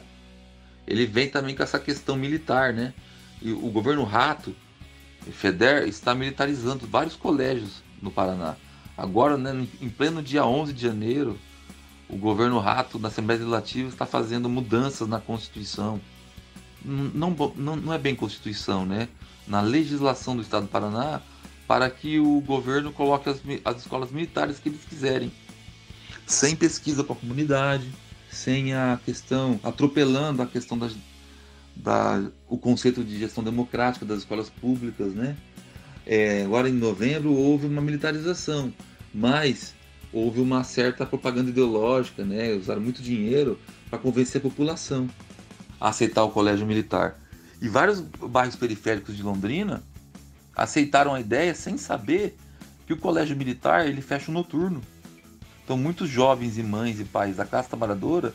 ele 0.88 1.06
vem 1.06 1.30
também 1.30 1.56
com 1.56 1.64
essa 1.64 1.80
questão 1.80 2.16
militar, 2.16 2.74
né? 2.74 2.94
E 3.42 3.52
o 3.52 3.70
governo 3.70 4.04
Rato, 4.04 4.56
FEDER, 5.32 5.88
está 5.88 6.14
militarizando 6.14 6.86
vários 6.88 7.16
colégios 7.16 7.84
no 8.02 8.12
Paraná. 8.12 8.56
Agora, 8.98 9.38
né, 9.38 9.68
em 9.82 9.90
pleno 9.90 10.22
dia 10.22 10.46
11 10.46 10.72
de 10.72 10.82
janeiro, 10.82 11.38
o 12.08 12.16
governo 12.18 12.60
Rato, 12.60 13.00
na 13.00 13.08
Assembleia 13.08 13.40
Legislativa, 13.40 13.90
está 13.90 14.06
fazendo 14.06 14.48
mudanças 14.48 15.08
na 15.08 15.20
Constituição. 15.20 16.00
Não, 16.86 17.36
não, 17.56 17.76
não 17.76 17.94
é 17.94 17.98
bem 17.98 18.16
Constituição, 18.16 18.86
né? 18.86 19.08
Na 19.48 19.62
legislação 19.62 20.36
do 20.36 20.42
Estado 20.42 20.64
do 20.64 20.70
Paraná, 20.70 21.22
para 21.68 21.90
que 21.90 22.20
o 22.20 22.42
governo 22.42 22.92
coloque 22.92 23.30
as, 23.30 23.42
as 23.64 23.78
escolas 23.78 24.12
militares 24.12 24.60
que 24.60 24.70
eles 24.70 24.86
quiserem. 24.86 25.32
Sem 26.28 26.56
pesquisa 26.56 27.04
com 27.04 27.14
a 27.14 27.16
comunidade, 27.16 27.92
sem 28.30 28.74
a 28.74 29.00
questão, 29.04 29.60
atropelando 29.64 30.42
a 30.42 30.46
questão 30.46 30.78
da, 30.78 30.90
da, 31.76 32.24
o 32.48 32.58
conceito 32.58 33.04
de 33.04 33.18
gestão 33.18 33.44
democrática 33.44 34.06
das 34.06 34.20
escolas 34.20 34.50
públicas, 34.50 35.14
né? 35.14 35.36
É, 36.06 36.44
agora 36.44 36.70
em 36.70 36.74
novembro 36.74 37.34
houve 37.34 37.66
uma 37.66 37.82
militarização, 37.82 38.72
mas 39.14 39.74
houve 40.14 40.40
uma 40.40 40.64
certa 40.64 41.06
propaganda 41.06 41.50
ideológica, 41.50 42.24
né? 42.24 42.54
Usaram 42.54 42.82
muito 42.82 43.02
dinheiro 43.02 43.60
para 43.90 43.98
convencer 43.98 44.40
a 44.40 44.44
população 44.44 45.10
a 45.80 45.90
aceitar 45.90 46.24
o 46.24 46.32
colégio 46.32 46.66
militar. 46.66 47.16
E 47.62 47.70
vários 47.70 48.00
bairros 48.02 48.56
periféricos 48.56 49.16
de 49.16 49.24
Londrina 49.24 49.84
aceitaram 50.56 51.14
a 51.14 51.20
ideia 51.20 51.54
sem 51.54 51.78
saber 51.78 52.38
que 52.86 52.94
o 52.94 52.98
colégio 52.98 53.36
militar 53.36 53.88
ele 53.88 54.02
fecha 54.02 54.30
o 54.30 54.34
noturno. 54.34 54.82
Então 55.64 55.78
muitos 55.78 56.10
jovens 56.10 56.58
e 56.58 56.64
mães 56.64 57.00
e 57.00 57.04
pais 57.04 57.38
da 57.38 57.46
classe 57.46 57.70
trabalhadora 57.70 58.34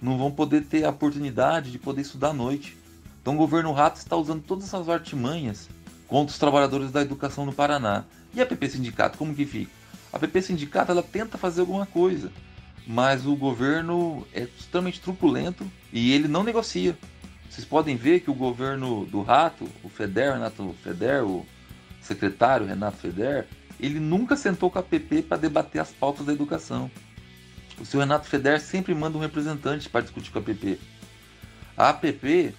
não 0.00 0.16
vão 0.16 0.30
poder 0.30 0.62
ter 0.62 0.84
a 0.84 0.90
oportunidade 0.90 1.72
de 1.72 1.78
poder 1.78 2.02
estudar 2.02 2.28
à 2.28 2.32
noite. 2.32 2.76
Então 3.20 3.34
o 3.34 3.38
governo 3.38 3.72
Rato 3.72 3.98
está 3.98 4.16
usando 4.16 4.42
todas 4.42 4.64
essas 4.64 4.88
artimanhas 4.88 5.68
contra 6.06 6.32
os 6.32 6.38
trabalhadores 6.38 6.90
da 6.90 7.02
educação 7.02 7.44
no 7.44 7.52
Paraná. 7.52 8.04
E 8.32 8.40
a 8.40 8.46
PP 8.46 8.70
Sindicato, 8.70 9.18
como 9.18 9.34
que 9.34 9.44
fica? 9.44 9.70
A 10.12 10.18
PP 10.18 10.42
Sindicato 10.42 10.92
ela 10.92 11.02
tenta 11.02 11.36
fazer 11.36 11.60
alguma 11.60 11.84
coisa, 11.84 12.30
mas 12.88 13.26
o 13.26 13.36
governo 13.36 14.26
é 14.32 14.44
extremamente 14.44 14.98
truculento 14.98 15.70
e 15.92 16.10
ele 16.10 16.26
não 16.26 16.42
negocia. 16.42 16.96
Vocês 17.50 17.66
podem 17.66 17.96
ver 17.96 18.20
que 18.20 18.30
o 18.30 18.34
governo 18.34 19.04
do 19.04 19.20
Rato, 19.20 19.68
o 19.84 19.90
Feder, 19.90 20.32
Renato 20.32 20.74
Feder, 20.82 21.22
o 21.22 21.44
secretário 22.00 22.66
Renato 22.66 22.96
Feder, 22.96 23.46
ele 23.78 24.00
nunca 24.00 24.36
sentou 24.36 24.70
com 24.70 24.78
a 24.78 24.82
PP 24.82 25.22
para 25.22 25.36
debater 25.36 25.82
as 25.82 25.90
pautas 25.90 26.24
da 26.24 26.32
educação. 26.32 26.90
O 27.78 27.84
senhor 27.84 28.04
Renato 28.04 28.26
Feder 28.26 28.58
sempre 28.58 28.94
manda 28.94 29.18
um 29.18 29.20
representante 29.20 29.86
para 29.86 30.00
discutir 30.00 30.30
com 30.30 30.38
a 30.38 30.42
PP. 30.42 30.78
A 31.76 31.90
APP, 31.90 32.54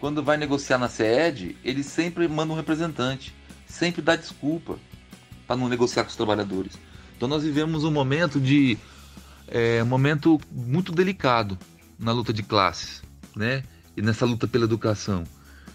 quando 0.00 0.22
vai 0.22 0.38
negociar 0.38 0.78
na 0.78 0.88
SED, 0.88 1.58
ele 1.62 1.82
sempre 1.82 2.26
manda 2.26 2.54
um 2.54 2.56
representante, 2.56 3.34
sempre 3.66 4.00
dá 4.00 4.16
desculpa 4.16 4.78
para 5.46 5.56
não 5.56 5.68
negociar 5.68 6.04
com 6.04 6.10
os 6.10 6.16
trabalhadores. 6.16 6.72
Então 7.14 7.28
nós 7.28 7.42
vivemos 7.42 7.84
um 7.84 7.90
momento 7.90 8.40
de 8.40 8.78
é, 9.50 9.82
um 9.82 9.86
momento 9.86 10.40
muito 10.50 10.92
delicado 10.92 11.58
na 11.98 12.12
luta 12.12 12.32
de 12.32 12.42
classes, 12.42 13.02
né? 13.34 13.64
E 13.96 14.02
nessa 14.02 14.24
luta 14.24 14.46
pela 14.46 14.64
educação. 14.64 15.24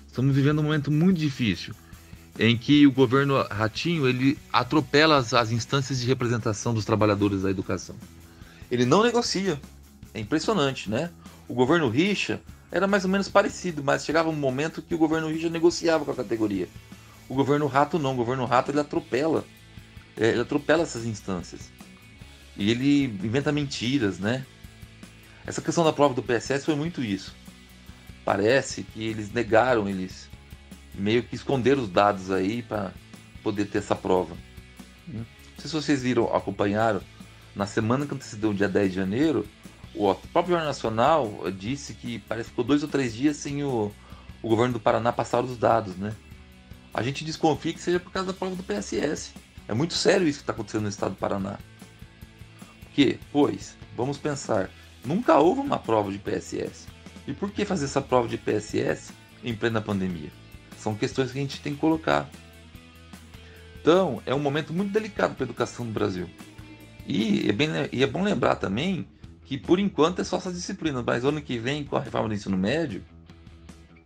Estamos 0.08 0.36
vivendo 0.36 0.60
um 0.60 0.64
momento 0.64 0.92
muito 0.92 1.20
difícil 1.20 1.74
em 2.40 2.58
que 2.58 2.88
o 2.88 2.92
governo 2.92 3.42
Ratinho 3.44 4.08
ele 4.08 4.38
atropela 4.52 5.18
as, 5.18 5.34
as 5.34 5.52
instâncias 5.52 6.00
de 6.00 6.08
representação 6.08 6.74
dos 6.74 6.86
trabalhadores 6.86 7.44
da 7.44 7.50
educação. 7.50 7.96
Ele 8.72 8.86
não 8.86 9.04
negocia. 9.04 9.60
É 10.14 10.20
impressionante, 10.20 10.90
né? 10.90 11.12
O 11.48 11.54
governo 11.54 11.90
Richa 11.90 12.42
era 12.72 12.88
mais 12.88 13.04
ou 13.04 13.10
menos 13.10 13.28
parecido, 13.30 13.84
mas 13.84 14.06
chegava 14.06 14.30
um 14.30 14.36
momento 14.36 14.82
que 14.82 14.96
o 14.96 14.98
governo 14.98 15.28
Richa 15.28 15.50
negociava 15.50 16.06
com 16.06 16.12
a 16.12 16.16
categoria. 16.16 16.68
O 17.30 17.36
governo 17.36 17.68
Rato 17.68 18.00
não, 18.00 18.14
o 18.14 18.16
governo 18.16 18.46
Rato 18.46 18.72
ele 18.72 18.80
atropela. 18.80 19.44
É, 20.18 20.30
ele 20.30 20.42
atropela 20.42 20.84
essas 20.84 21.06
instâncias. 21.06 21.72
E 22.58 22.70
ele 22.70 23.06
inventa 23.06 23.52
mentiras, 23.52 24.20
né? 24.20 24.46
Essa 25.46 25.62
questão 25.62 25.84
da 25.84 25.92
prova 25.92 26.14
do 26.14 26.24
PSS 26.24 26.66
foi 26.66 26.76
muito 26.76 27.04
isso. 27.04 27.36
Parece 28.24 28.84
que 28.84 29.04
eles 29.04 29.32
negaram, 29.32 29.90
eles 29.90 30.30
meio 30.94 31.24
que 31.24 31.36
esconder 31.36 31.78
os 31.78 31.90
dados 31.90 32.32
aí 32.32 32.62
para 32.62 32.94
poder 33.42 33.66
ter 33.66 33.80
essa 33.80 33.96
prova. 33.96 34.38
Não 35.08 35.26
sei 35.58 35.70
se 35.70 35.76
vocês 35.76 36.02
viram, 36.02 36.34
acompanharam, 36.34 37.02
na 37.56 37.66
semana 37.66 38.06
que 38.06 38.14
antecedeu 38.14 38.52
o 38.52 38.54
dia 38.54 38.70
10 38.70 38.90
de 38.90 38.96
janeiro, 38.96 39.48
o 39.94 40.14
próprio 40.16 40.54
Jornal 40.54 40.68
Nacional 40.68 41.52
disse 41.52 41.94
que 41.94 42.20
parece 42.20 42.46
que 42.46 42.52
ficou 42.52 42.66
dois 42.66 42.82
ou 42.82 42.90
três 42.90 43.14
dias 43.14 43.38
sem 43.38 43.64
o, 43.64 43.92
o 44.42 44.50
governo 44.50 44.74
do 44.74 44.80
Paraná 44.80 45.12
passar 45.12 45.44
os 45.44 45.58
dados, 45.58 45.96
né? 45.96 46.16
A 46.94 47.04
gente 47.04 47.24
desconfia 47.24 47.74
que 47.74 47.80
seja 47.80 48.00
por 48.00 48.12
causa 48.12 48.28
da 48.28 48.34
prova 48.34 48.56
do 48.56 48.64
PSS. 48.64 49.34
É 49.68 49.74
muito 49.74 49.94
sério 49.94 50.28
isso 50.28 50.40
que 50.40 50.44
está 50.44 50.54
acontecendo 50.54 50.84
no 50.84 50.90
estado 50.90 51.12
do 51.12 51.18
Paraná. 51.18 51.58
Porque, 52.94 53.18
pois, 53.32 53.76
vamos 53.98 54.20
pensar, 54.20 54.70
nunca 55.04 55.40
houve 55.40 55.62
uma 55.62 55.80
prova 55.80 56.12
de 56.12 56.20
PSS. 56.20 56.88
E 57.28 57.34
por 57.34 57.50
que 57.50 57.66
fazer 57.66 57.86
essa 57.86 58.00
prova 58.00 58.28
de 58.28 58.38
PSS 58.38 59.12
em 59.44 59.56
plena 59.56 59.82
pandemia? 59.82 60.30
São 60.78 60.94
questões 60.94 61.32
que 61.32 61.40
a 61.40 61.42
gente 61.42 61.60
tem 61.60 61.74
que 61.74 61.80
colocar. 61.80 62.30
Então, 63.82 64.22
é 64.28 64.36
um 64.36 64.40
momento 64.40 64.72
muito 64.72 64.94
delicado 64.94 65.34
para 65.34 65.44
a 65.44 65.48
educação 65.48 65.86
no 65.86 65.92
Brasil. 65.92 66.30
E 67.08 67.50
é, 67.50 67.52
bem, 67.52 67.70
e 67.92 68.04
é 68.04 68.06
bom 68.06 68.22
lembrar 68.22 68.58
também 68.58 69.08
que, 69.44 69.58
por 69.58 69.80
enquanto, 69.80 70.22
é 70.22 70.24
só 70.24 70.38
essas 70.38 70.54
disciplinas, 70.54 71.04
mas 71.04 71.26
ano 71.26 71.42
que 71.42 71.58
vem, 71.58 71.84
com 71.84 71.96
a 71.96 72.00
reforma 72.00 72.28
do 72.28 72.36
ensino 72.36 72.56
médio, 72.56 73.04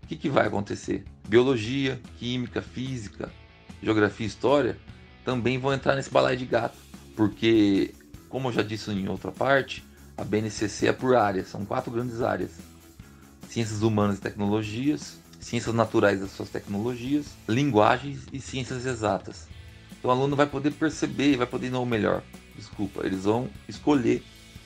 o 0.02 0.08
que, 0.08 0.16
que 0.16 0.30
vai 0.30 0.48
acontecer? 0.48 1.04
Biologia, 1.28 2.00
química, 2.18 2.62
física, 2.62 3.30
geografia 3.84 4.26
e 4.26 4.30
história 4.30 4.78
também 5.26 5.58
vão 5.58 5.74
entrar 5.74 5.94
nesse 5.94 6.10
balaio 6.10 6.38
de 6.38 6.46
gato, 6.46 6.78
porque, 7.18 7.94
como 8.30 8.50
eu 8.50 8.54
já 8.54 8.62
disse 8.62 8.92
em 8.92 9.08
outra 9.08 9.32
parte, 9.32 9.84
a 10.18 10.24
BNCC 10.24 10.88
é 10.88 10.94
por 10.94 11.16
áreas, 11.16 11.48
são 11.48 11.66
quatro 11.66 11.92
grandes 11.92 12.22
áreas: 12.22 12.52
ciências 13.50 13.82
humanas 13.82 14.18
e 14.18 14.22
tecnologias, 14.22 15.18
ciências 15.40 15.74
naturais 15.74 16.20
das 16.20 16.32
suas 16.32 16.50
tecnologias, 16.50 17.28
linguagens 17.48 18.22
e 18.34 18.40
ciências 18.40 18.86
exatas. 18.86 19.48
Então 19.98 20.10
o 20.10 20.14
aluno 20.14 20.36
vai 20.36 20.46
poder 20.46 20.72
perceber, 20.72 21.38
vai 21.38 21.48
poder, 21.48 21.70
não 21.70 21.86
melhor, 21.86 22.24
desculpa, 22.56 23.06
eles 23.06 23.24
vão 23.24 23.50
escolher, 23.68 24.24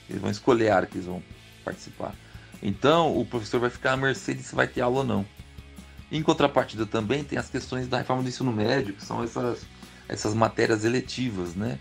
eles 0.09 0.21
vão 0.21 0.31
escolher 0.31 0.69
a 0.69 0.75
área 0.77 0.87
que 0.87 0.97
eles 0.97 1.07
vão 1.07 1.21
participar. 1.63 2.15
Então 2.61 3.17
o 3.17 3.25
professor 3.25 3.59
vai 3.59 3.69
ficar 3.69 3.93
à 3.93 3.97
mercê 3.97 4.33
de 4.33 4.43
se 4.43 4.55
vai 4.55 4.67
ter 4.67 4.81
aula 4.81 4.99
ou 4.99 5.03
não. 5.03 5.25
Em 6.11 6.21
contrapartida 6.21 6.85
também 6.85 7.23
tem 7.23 7.39
as 7.39 7.49
questões 7.49 7.87
da 7.87 7.97
reforma 7.97 8.21
do 8.21 8.29
ensino 8.29 8.51
médio, 8.51 8.93
que 8.93 9.03
são 9.03 9.23
essas, 9.23 9.65
essas 10.09 10.33
matérias 10.33 10.83
eletivas, 10.83 11.55
né? 11.55 11.79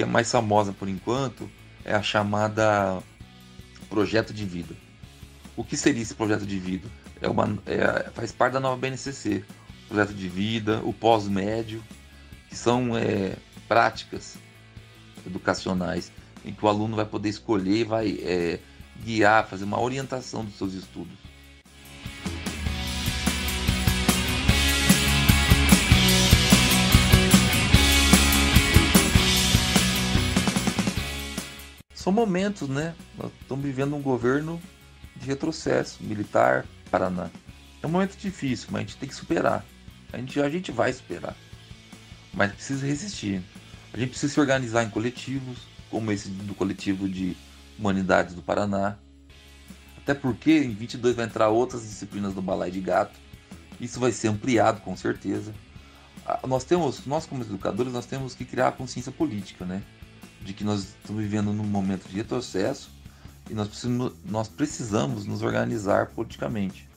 Que 0.00 0.04
é 0.04 0.06
mais 0.06 0.32
famosa 0.32 0.72
por 0.72 0.88
enquanto 0.88 1.50
é 1.84 1.94
a 1.94 2.02
chamada 2.02 3.02
projeto 3.90 4.32
de 4.32 4.46
vida. 4.46 4.74
O 5.54 5.62
que 5.62 5.76
seria 5.76 6.02
esse 6.02 6.14
projeto 6.14 6.46
de 6.46 6.58
vida? 6.58 6.88
é 7.20 7.28
uma, 7.28 7.58
é, 7.66 8.10
faz 8.10 8.32
parte 8.32 8.54
da 8.54 8.60
nova 8.60 8.76
BNCC, 8.76 9.44
projeto 9.88 10.14
de 10.14 10.28
vida, 10.28 10.80
o 10.84 10.92
pós-médio, 10.92 11.82
que 12.48 12.56
são 12.56 12.96
é, 12.96 13.36
práticas 13.68 14.38
educacionais 15.26 16.10
em 16.44 16.52
que 16.54 16.64
o 16.64 16.68
aluno 16.68 16.96
vai 16.96 17.04
poder 17.04 17.28
escolher, 17.28 17.84
vai 17.84 18.18
é, 18.22 18.58
guiar, 19.04 19.46
fazer 19.46 19.64
uma 19.64 19.80
orientação 19.80 20.44
dos 20.44 20.56
seus 20.56 20.72
estudos. 20.72 21.12
São 32.10 32.16
momentos, 32.16 32.68
né? 32.68 32.92
Nós 33.16 33.30
estamos 33.40 33.64
vivendo 33.64 33.94
um 33.94 34.02
governo 34.02 34.60
de 35.14 35.28
retrocesso 35.28 36.02
militar, 36.02 36.66
Paraná. 36.90 37.30
É 37.80 37.86
um 37.86 37.90
momento 37.90 38.16
difícil, 38.16 38.66
mas 38.72 38.80
a 38.80 38.82
gente 38.82 38.96
tem 38.96 39.08
que 39.08 39.14
superar. 39.14 39.64
A 40.12 40.16
gente, 40.18 40.40
a 40.40 40.50
gente 40.50 40.72
vai 40.72 40.92
superar. 40.92 41.36
Mas 42.34 42.50
precisa 42.50 42.84
resistir. 42.84 43.40
A 43.94 43.96
gente 43.96 44.08
precisa 44.08 44.32
se 44.32 44.40
organizar 44.40 44.82
em 44.82 44.90
coletivos, 44.90 45.58
como 45.88 46.10
esse 46.10 46.28
do 46.30 46.52
coletivo 46.52 47.08
de 47.08 47.36
Humanidades 47.78 48.34
do 48.34 48.42
Paraná. 48.42 48.98
Até 49.98 50.12
porque 50.12 50.50
em 50.50 50.74
22 50.74 51.14
vai 51.14 51.26
entrar 51.26 51.48
outras 51.50 51.82
disciplinas 51.82 52.34
do 52.34 52.42
Balai 52.42 52.72
de 52.72 52.80
Gato. 52.80 53.16
Isso 53.80 54.00
vai 54.00 54.10
ser 54.10 54.26
ampliado 54.26 54.80
com 54.80 54.96
certeza. 54.96 55.54
Ah, 56.26 56.40
nós 56.44 56.64
temos, 56.64 57.06
nós 57.06 57.24
como 57.24 57.44
educadores, 57.44 57.92
nós 57.92 58.06
temos 58.06 58.34
que 58.34 58.44
criar 58.44 58.66
a 58.66 58.72
consciência 58.72 59.12
política, 59.12 59.64
né? 59.64 59.80
De 60.40 60.52
que 60.54 60.64
nós 60.64 60.80
estamos 60.80 61.22
vivendo 61.22 61.52
num 61.52 61.64
momento 61.64 62.08
de 62.08 62.16
retrocesso 62.16 62.90
e 63.48 63.54
nós 63.54 63.68
precisamos, 63.68 64.12
nós 64.24 64.48
precisamos 64.48 65.26
nos 65.26 65.42
organizar 65.42 66.06
politicamente. 66.06 66.88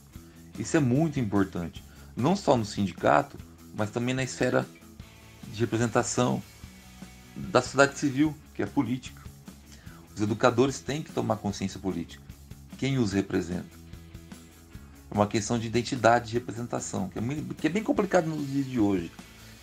Isso 0.57 0.77
é 0.77 0.79
muito 0.79 1.19
importante, 1.19 1.83
não 2.15 2.35
só 2.35 2.55
no 2.55 2.63
sindicato, 2.63 3.37
mas 3.75 3.89
também 3.89 4.13
na 4.13 4.23
esfera 4.23 4.65
de 5.51 5.59
representação 5.59 6.41
da 7.35 7.61
sociedade 7.61 7.97
civil, 7.97 8.35
que 8.53 8.61
é 8.61 8.65
a 8.65 8.67
política. 8.67 9.21
Os 10.15 10.21
educadores 10.21 10.79
têm 10.79 11.01
que 11.01 11.11
tomar 11.11 11.37
consciência 11.37 11.79
política. 11.79 12.23
Quem 12.77 12.99
os 12.99 13.13
representa? 13.13 13.83
É 15.09 15.13
uma 15.13 15.27
questão 15.27 15.57
de 15.57 15.67
identidade 15.67 16.27
de 16.29 16.33
representação, 16.33 17.09
que 17.09 17.17
é, 17.17 17.21
muito, 17.21 17.55
que 17.55 17.67
é 17.67 17.69
bem 17.69 17.83
complicado 17.83 18.27
nos 18.27 18.47
dias 18.47 18.65
de 18.65 18.79
hoje. 18.79 19.11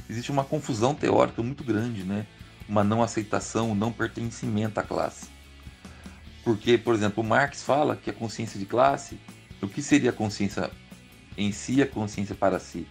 Existe 0.08 0.32
uma 0.32 0.44
confusão 0.44 0.94
teórica 0.94 1.42
muito 1.42 1.62
grande, 1.62 2.02
né? 2.02 2.26
Uma 2.70 2.84
não 2.84 3.02
aceitação, 3.02 3.72
um 3.72 3.74
não 3.74 3.90
pertencimento 3.90 4.78
à 4.78 4.82
classe. 4.84 5.26
Porque, 6.44 6.78
por 6.78 6.94
exemplo, 6.94 7.22
Marx 7.24 7.64
fala 7.64 7.96
que 7.96 8.08
a 8.08 8.12
consciência 8.12 8.60
de 8.60 8.64
classe, 8.64 9.18
o 9.60 9.66
que 9.66 9.82
seria 9.82 10.10
a 10.10 10.12
consciência 10.12 10.70
em 11.36 11.50
si, 11.50 11.82
a 11.82 11.86
consciência 11.86 12.34
para 12.34 12.60
si? 12.60 12.86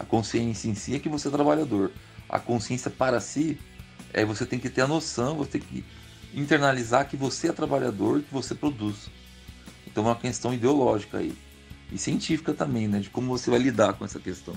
A 0.00 0.04
consciência 0.04 0.68
em 0.68 0.74
si 0.74 0.96
é 0.96 0.98
que 0.98 1.08
você 1.08 1.28
é 1.28 1.30
trabalhador. 1.30 1.92
A 2.28 2.40
consciência 2.40 2.90
para 2.90 3.20
si 3.20 3.56
é 4.12 4.24
você 4.24 4.44
tem 4.44 4.58
que 4.58 4.68
ter 4.68 4.80
a 4.80 4.88
noção, 4.88 5.36
você 5.36 5.52
tem 5.52 5.60
que 5.60 5.84
internalizar 6.34 7.08
que 7.08 7.16
você 7.16 7.48
é 7.48 7.52
trabalhador 7.52 8.18
e 8.18 8.22
que 8.24 8.34
você 8.34 8.52
produz. 8.52 9.08
Então 9.86 10.04
é 10.04 10.08
uma 10.08 10.16
questão 10.16 10.52
ideológica 10.52 11.18
aí. 11.18 11.32
E 11.92 11.98
científica 11.98 12.52
também, 12.52 12.88
né? 12.88 12.98
De 12.98 13.08
como 13.08 13.28
você 13.28 13.48
vai 13.48 13.60
lidar 13.60 13.92
com 13.92 14.04
essa 14.04 14.18
questão. 14.18 14.56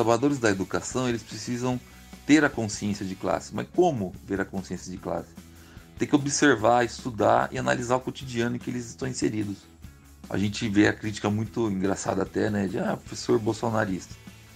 Trabalhadores 0.00 0.38
da 0.38 0.50
educação, 0.50 1.08
eles 1.08 1.22
precisam 1.22 1.78
ter 2.26 2.42
a 2.42 2.48
consciência 2.48 3.04
de 3.04 3.14
classe. 3.14 3.54
Mas 3.54 3.66
como 3.74 4.14
ver 4.26 4.40
a 4.40 4.44
consciência 4.44 4.90
de 4.90 4.96
classe? 4.96 5.28
Tem 5.98 6.08
que 6.08 6.14
observar, 6.14 6.84
estudar 6.84 7.50
e 7.52 7.58
analisar 7.58 7.96
o 7.96 8.00
cotidiano 8.00 8.56
em 8.56 8.58
que 8.58 8.70
eles 8.70 8.86
estão 8.86 9.06
inseridos. 9.06 9.58
A 10.28 10.38
gente 10.38 10.66
vê 10.68 10.88
a 10.88 10.92
crítica 10.92 11.28
muito 11.28 11.70
engraçada 11.70 12.22
até, 12.22 12.48
né? 12.48 12.66
De 12.66 12.78
ah, 12.78 12.96
professor 12.96 13.38
bolsonarista. 13.38 14.14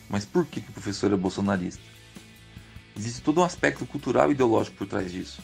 Mas 0.08 0.24
por 0.24 0.46
que, 0.46 0.60
que 0.62 0.70
o 0.70 0.72
professor 0.72 1.12
é 1.12 1.16
bolsonarista? 1.16 1.82
Existe 2.96 3.20
todo 3.20 3.40
um 3.40 3.44
aspecto 3.44 3.84
cultural 3.84 4.30
e 4.30 4.32
ideológico 4.32 4.76
por 4.78 4.86
trás 4.86 5.12
disso. 5.12 5.42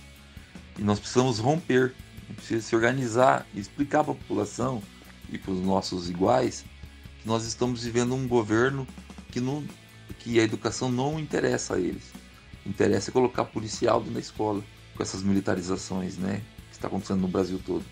E 0.78 0.82
nós 0.82 0.98
precisamos 0.98 1.38
romper, 1.38 1.92
precisa 2.36 2.62
se 2.62 2.74
organizar 2.74 3.44
e 3.52 3.60
explicar 3.60 4.02
para 4.04 4.12
a 4.12 4.16
população 4.16 4.82
e 5.28 5.36
para 5.36 5.52
os 5.52 5.60
nossos 5.60 6.08
iguais 6.08 6.64
que 7.20 7.28
nós 7.28 7.44
estamos 7.44 7.84
vivendo 7.84 8.14
um 8.14 8.26
governo 8.26 8.86
que, 9.30 9.40
não, 9.40 9.62
que 10.14 10.40
a 10.40 10.42
educação 10.42 10.90
não 10.90 11.18
interessa 11.18 11.74
a 11.74 11.80
eles. 11.80 12.12
Interessa 12.66 13.10
colocar 13.10 13.44
policial 13.44 14.00
dentro 14.00 14.14
da 14.14 14.20
escola, 14.20 14.62
com 14.96 15.02
essas 15.02 15.22
militarizações 15.22 16.16
né, 16.16 16.42
que 16.68 16.76
está 16.76 16.88
acontecendo 16.88 17.20
no 17.20 17.28
Brasil 17.28 17.60
todo. 17.64 17.84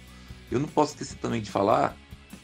Eu 0.50 0.58
não 0.58 0.68
posso 0.68 0.92
esquecer 0.92 1.16
também 1.18 1.40
de 1.40 1.50
falar 1.50 1.96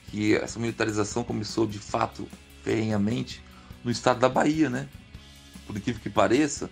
que 0.08 0.34
essa 0.34 0.58
militarização 0.58 1.24
começou 1.24 1.66
de 1.66 1.78
fato 1.78 2.28
ferrenhamente 2.62 3.42
no 3.82 3.90
estado 3.90 4.20
da 4.20 4.28
Bahia, 4.28 4.70
né? 4.70 4.88
Por 5.66 5.76
incrível 5.76 6.00
que 6.00 6.10
pareça, 6.10 6.70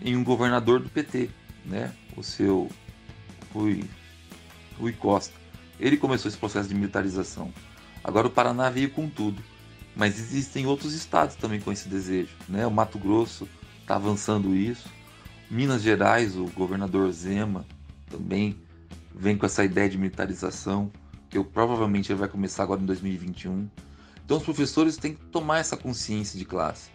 em 0.00 0.16
um 0.16 0.24
governador 0.24 0.80
do 0.80 0.88
PT, 0.88 1.30
né? 1.64 1.94
O 2.16 2.22
seu 2.22 2.70
Rui, 3.52 3.84
Rui 4.78 4.92
Costa. 4.92 5.34
Ele 5.78 5.96
começou 5.96 6.28
esse 6.28 6.38
processo 6.38 6.68
de 6.68 6.74
militarização. 6.74 7.52
Agora 8.02 8.26
o 8.26 8.30
Paraná 8.30 8.68
veio 8.70 8.90
com 8.90 9.08
tudo. 9.08 9.42
Mas 9.94 10.18
existem 10.18 10.66
outros 10.66 10.94
estados 10.94 11.36
também 11.36 11.60
com 11.60 11.70
esse 11.70 11.88
desejo, 11.88 12.34
né? 12.48 12.66
O 12.66 12.70
Mato 12.70 12.98
Grosso 12.98 13.48
está 13.80 13.96
avançando 13.96 14.54
isso. 14.54 14.88
Minas 15.50 15.82
Gerais, 15.82 16.36
o 16.36 16.46
governador 16.46 17.10
Zema 17.12 17.66
também 18.10 18.56
vem 19.14 19.36
com 19.36 19.44
essa 19.44 19.64
ideia 19.64 19.88
de 19.88 19.98
militarização, 19.98 20.90
que 21.28 21.36
eu, 21.36 21.44
provavelmente 21.44 22.10
ele 22.10 22.18
vai 22.18 22.28
começar 22.28 22.62
agora 22.62 22.80
em 22.80 22.86
2021. 22.86 23.68
Então 24.24 24.38
os 24.38 24.42
professores 24.42 24.96
têm 24.96 25.14
que 25.14 25.24
tomar 25.26 25.58
essa 25.58 25.76
consciência 25.76 26.38
de 26.38 26.44
classe, 26.44 26.90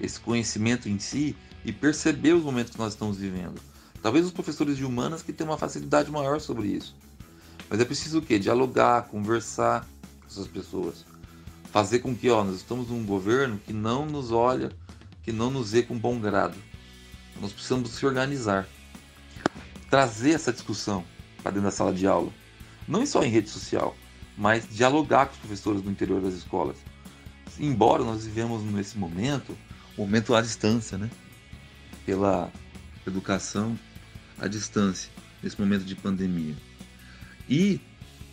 esse 0.00 0.18
conhecimento 0.18 0.88
em 0.88 0.98
si 0.98 1.36
e 1.64 1.72
perceber 1.72 2.32
os 2.32 2.42
momentos 2.42 2.72
que 2.72 2.78
nós 2.78 2.94
estamos 2.94 3.18
vivendo. 3.18 3.60
Talvez 4.02 4.24
os 4.24 4.32
professores 4.32 4.78
de 4.78 4.84
humanas 4.84 5.22
que 5.22 5.32
tenham 5.32 5.50
uma 5.50 5.58
facilidade 5.58 6.10
maior 6.10 6.40
sobre 6.40 6.68
isso. 6.68 6.96
Mas 7.68 7.80
é 7.80 7.84
preciso 7.84 8.18
o 8.18 8.22
quê? 8.22 8.38
Dialogar, 8.38 9.02
conversar 9.08 9.86
com 10.20 10.26
essas 10.26 10.46
pessoas. 10.46 11.04
Fazer 11.70 12.00
com 12.00 12.16
que 12.16 12.28
ó, 12.28 12.42
nós 12.42 12.56
estamos 12.56 12.88
num 12.88 13.04
governo 13.04 13.60
que 13.64 13.72
não 13.72 14.04
nos 14.04 14.32
olha, 14.32 14.72
que 15.22 15.30
não 15.30 15.50
nos 15.50 15.70
vê 15.72 15.82
com 15.82 15.96
bom 15.96 16.18
grado. 16.18 16.56
Nós 17.40 17.52
precisamos 17.52 17.90
se 17.90 18.04
organizar. 18.04 18.68
Trazer 19.88 20.32
essa 20.32 20.52
discussão 20.52 21.04
para 21.42 21.52
dentro 21.52 21.66
da 21.66 21.70
sala 21.70 21.92
de 21.92 22.06
aula. 22.06 22.32
Não 22.88 23.06
só 23.06 23.22
em 23.22 23.30
rede 23.30 23.48
social, 23.48 23.96
mas 24.36 24.68
dialogar 24.68 25.26
com 25.26 25.32
os 25.32 25.38
professores 25.38 25.82
do 25.82 25.90
interior 25.90 26.20
das 26.20 26.34
escolas. 26.34 26.76
Embora 27.58 28.02
nós 28.02 28.24
vivemos 28.24 28.62
nesse 28.64 28.98
momento, 28.98 29.56
momento 29.96 30.34
à 30.34 30.40
distância, 30.40 30.98
né? 30.98 31.08
Pela 32.04 32.50
educação 33.06 33.78
à 34.38 34.48
distância, 34.48 35.10
nesse 35.42 35.60
momento 35.60 35.84
de 35.84 35.94
pandemia. 35.94 36.56
E 37.48 37.80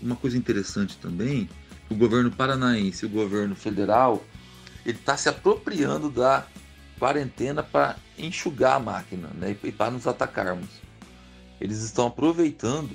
uma 0.01 0.15
coisa 0.15 0.37
interessante 0.37 0.97
também, 0.97 1.49
o 1.89 1.95
governo 1.95 2.31
paranaense 2.31 3.05
e 3.05 3.07
o 3.07 3.11
governo 3.11 3.55
federal, 3.55 4.23
ele 4.85 4.97
está 4.97 5.15
se 5.17 5.29
apropriando 5.29 6.09
da 6.09 6.45
quarentena 6.99 7.61
para 7.61 7.95
enxugar 8.17 8.75
a 8.75 8.79
máquina 8.79 9.29
né, 9.35 9.55
e 9.63 9.71
para 9.71 9.91
nos 9.91 10.07
atacarmos. 10.07 10.69
Eles 11.59 11.81
estão 11.81 12.07
aproveitando 12.07 12.91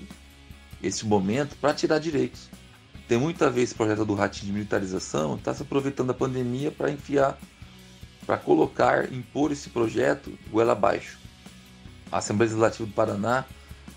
esse 0.82 1.06
momento 1.06 1.56
para 1.56 1.74
tirar 1.74 1.98
direitos 1.98 2.50
tem 3.12 3.18
muita 3.18 3.50
vez 3.50 3.68
esse 3.68 3.74
projeto 3.74 4.06
do 4.06 4.14
ratinho 4.14 4.46
de 4.46 4.52
militarização, 4.52 5.34
está 5.34 5.52
se 5.52 5.60
aproveitando 5.60 6.06
da 6.06 6.14
pandemia 6.14 6.70
para 6.70 6.90
enfiar, 6.90 7.38
para 8.24 8.38
colocar, 8.38 9.12
impor 9.12 9.52
esse 9.52 9.68
projeto 9.68 10.32
goela 10.50 10.72
abaixo. 10.72 11.18
A 12.10 12.16
Assembleia 12.16 12.48
Legislativa 12.48 12.88
do 12.88 12.94
Paraná 12.94 13.44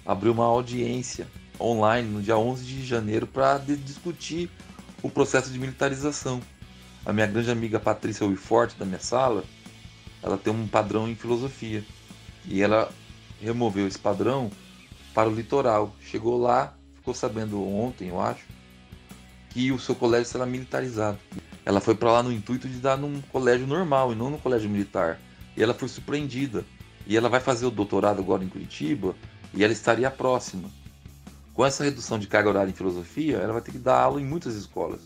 abriu 0.05 0.33
uma 0.33 0.43
audiência 0.43 1.27
online 1.57 2.09
no 2.09 2.21
dia 2.21 2.37
11 2.37 2.65
de 2.65 2.85
janeiro 2.85 3.25
para 3.25 3.57
discutir 3.57 4.49
o 5.05 5.09
processo 5.09 5.51
de 5.51 5.59
militarização. 5.59 6.41
A 7.05 7.13
minha 7.13 7.27
grande 7.27 7.51
amiga 7.51 7.79
Patrícia 7.79 8.25
Uiforte, 8.25 8.75
da 8.75 8.85
minha 8.85 8.99
sala, 8.99 9.43
ela 10.23 10.35
tem 10.35 10.51
um 10.51 10.67
padrão 10.67 11.07
em 11.07 11.13
filosofia 11.13 11.85
e 12.43 12.59
ela 12.59 12.91
removeu 13.39 13.87
esse 13.87 13.99
padrão 13.99 14.49
para 15.13 15.29
o 15.29 15.35
litoral. 15.35 15.95
Chegou 16.01 16.41
lá, 16.41 16.75
ficou 16.95 17.13
sabendo 17.13 17.63
ontem, 17.63 18.07
eu 18.07 18.19
acho, 18.19 18.45
que 19.51 19.71
o 19.71 19.77
seu 19.77 19.93
colégio 19.93 20.25
será 20.25 20.43
militarizado. 20.43 21.19
Ela 21.63 21.79
foi 21.79 21.93
para 21.93 22.11
lá 22.11 22.23
no 22.23 22.31
intuito 22.31 22.67
de 22.67 22.79
dar 22.79 22.97
num 22.97 23.21
colégio 23.31 23.67
normal 23.67 24.11
e 24.11 24.15
não 24.15 24.31
no 24.31 24.39
colégio 24.39 24.67
militar. 24.67 25.19
E 25.55 25.61
ela 25.61 25.75
foi 25.75 25.87
surpreendida. 25.87 26.65
E 27.05 27.15
ela 27.15 27.29
vai 27.29 27.39
fazer 27.39 27.67
o 27.67 27.71
doutorado 27.71 28.19
agora 28.19 28.43
em 28.43 28.49
Curitiba 28.49 29.15
e 29.53 29.63
ela 29.63 29.71
estaria 29.71 30.09
próxima. 30.09 30.67
Com 31.55 31.65
essa 31.65 31.85
redução 31.85 32.19
de 32.19 32.27
carga 32.27 32.49
horária 32.49 32.69
em 32.69 32.73
filosofia, 32.73 33.37
ela 33.37 33.53
vai 33.53 33.61
ter 33.61 33.71
que 33.71 33.77
dar 33.77 34.01
aula 34.01 34.21
em 34.21 34.25
muitas 34.25 34.55
escolas. 34.55 34.99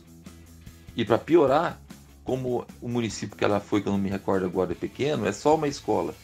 E 0.96 1.06
para 1.06 1.20
piorar, 1.20 1.80
como 2.24 2.66
o 2.82 2.90
município 2.90 3.38
que 3.38 3.44
ela 3.46 3.60
foi, 3.60 3.82
que 3.82 3.88
eu 3.88 3.92
não 3.92 4.00
me 4.00 4.10
recordo 4.10 4.48
agora, 4.48 4.72
é 4.72 4.76
pequeno, 4.76 5.28
é 5.28 5.32
só 5.32 5.54
uma 5.54 5.68
escola. 5.68 6.16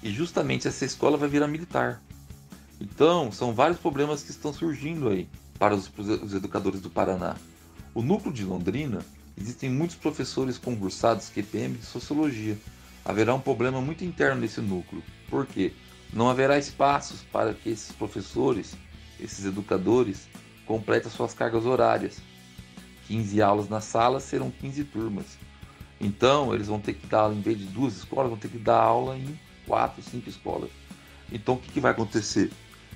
E 0.00 0.10
justamente 0.12 0.68
essa 0.68 0.84
escola 0.84 1.16
vai 1.16 1.28
virar 1.28 1.48
militar. 1.48 2.00
Então, 2.80 3.32
são 3.32 3.52
vários 3.52 3.78
problemas 3.78 4.22
que 4.22 4.30
estão 4.30 4.52
surgindo 4.52 5.08
aí 5.08 5.28
para 5.58 5.74
os, 5.74 5.90
os 5.98 6.32
educadores 6.32 6.80
do 6.80 6.88
Paraná. 6.88 7.36
O 7.92 8.02
núcleo 8.02 8.32
de 8.32 8.44
Londrina 8.44 9.04
existem 9.36 9.68
muitos 9.68 9.96
professores 9.96 10.58
concursados 10.58 11.28
QPM 11.28 11.76
de 11.76 11.86
sociologia. 11.86 12.56
Haverá 13.04 13.34
um 13.34 13.40
problema 13.40 13.80
muito 13.80 14.04
interno 14.04 14.40
nesse 14.40 14.60
núcleo. 14.60 15.02
Por 15.28 15.44
quê? 15.44 15.72
Não 16.12 16.30
haverá 16.30 16.56
espaços 16.56 17.22
para 17.32 17.52
que 17.52 17.70
esses 17.70 17.90
professores, 17.90 18.76
esses 19.22 19.44
educadores, 19.44 20.28
completem 20.66 21.10
suas 21.10 21.32
cargas 21.32 21.64
horárias. 21.64 22.20
15 23.06 23.42
aulas 23.42 23.68
na 23.68 23.80
sala 23.80 24.20
serão 24.20 24.50
15 24.50 24.84
turmas. 24.84 25.38
Então, 26.00 26.54
eles 26.54 26.66
vão 26.66 26.80
ter 26.80 26.94
que 26.94 27.06
dar, 27.06 27.32
em 27.32 27.40
vez 27.40 27.58
de 27.58 27.66
duas 27.66 27.96
escolas, 27.96 28.30
vão 28.30 28.38
ter 28.38 28.48
que 28.48 28.58
dar 28.58 28.80
aula 28.80 29.16
em 29.16 29.38
quatro, 29.66 30.02
cinco 30.02 30.28
escolas. 30.28 30.70
Então, 31.30 31.54
o 31.54 31.58
que, 31.58 31.70
que 31.72 31.80
vai 31.80 31.92
acontecer? 31.92 32.50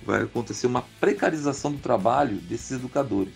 Vai 0.04 0.22
acontecer 0.22 0.66
uma 0.66 0.82
precarização 1.00 1.72
do 1.72 1.78
trabalho 1.78 2.36
desses 2.36 2.72
educadores 2.72 3.34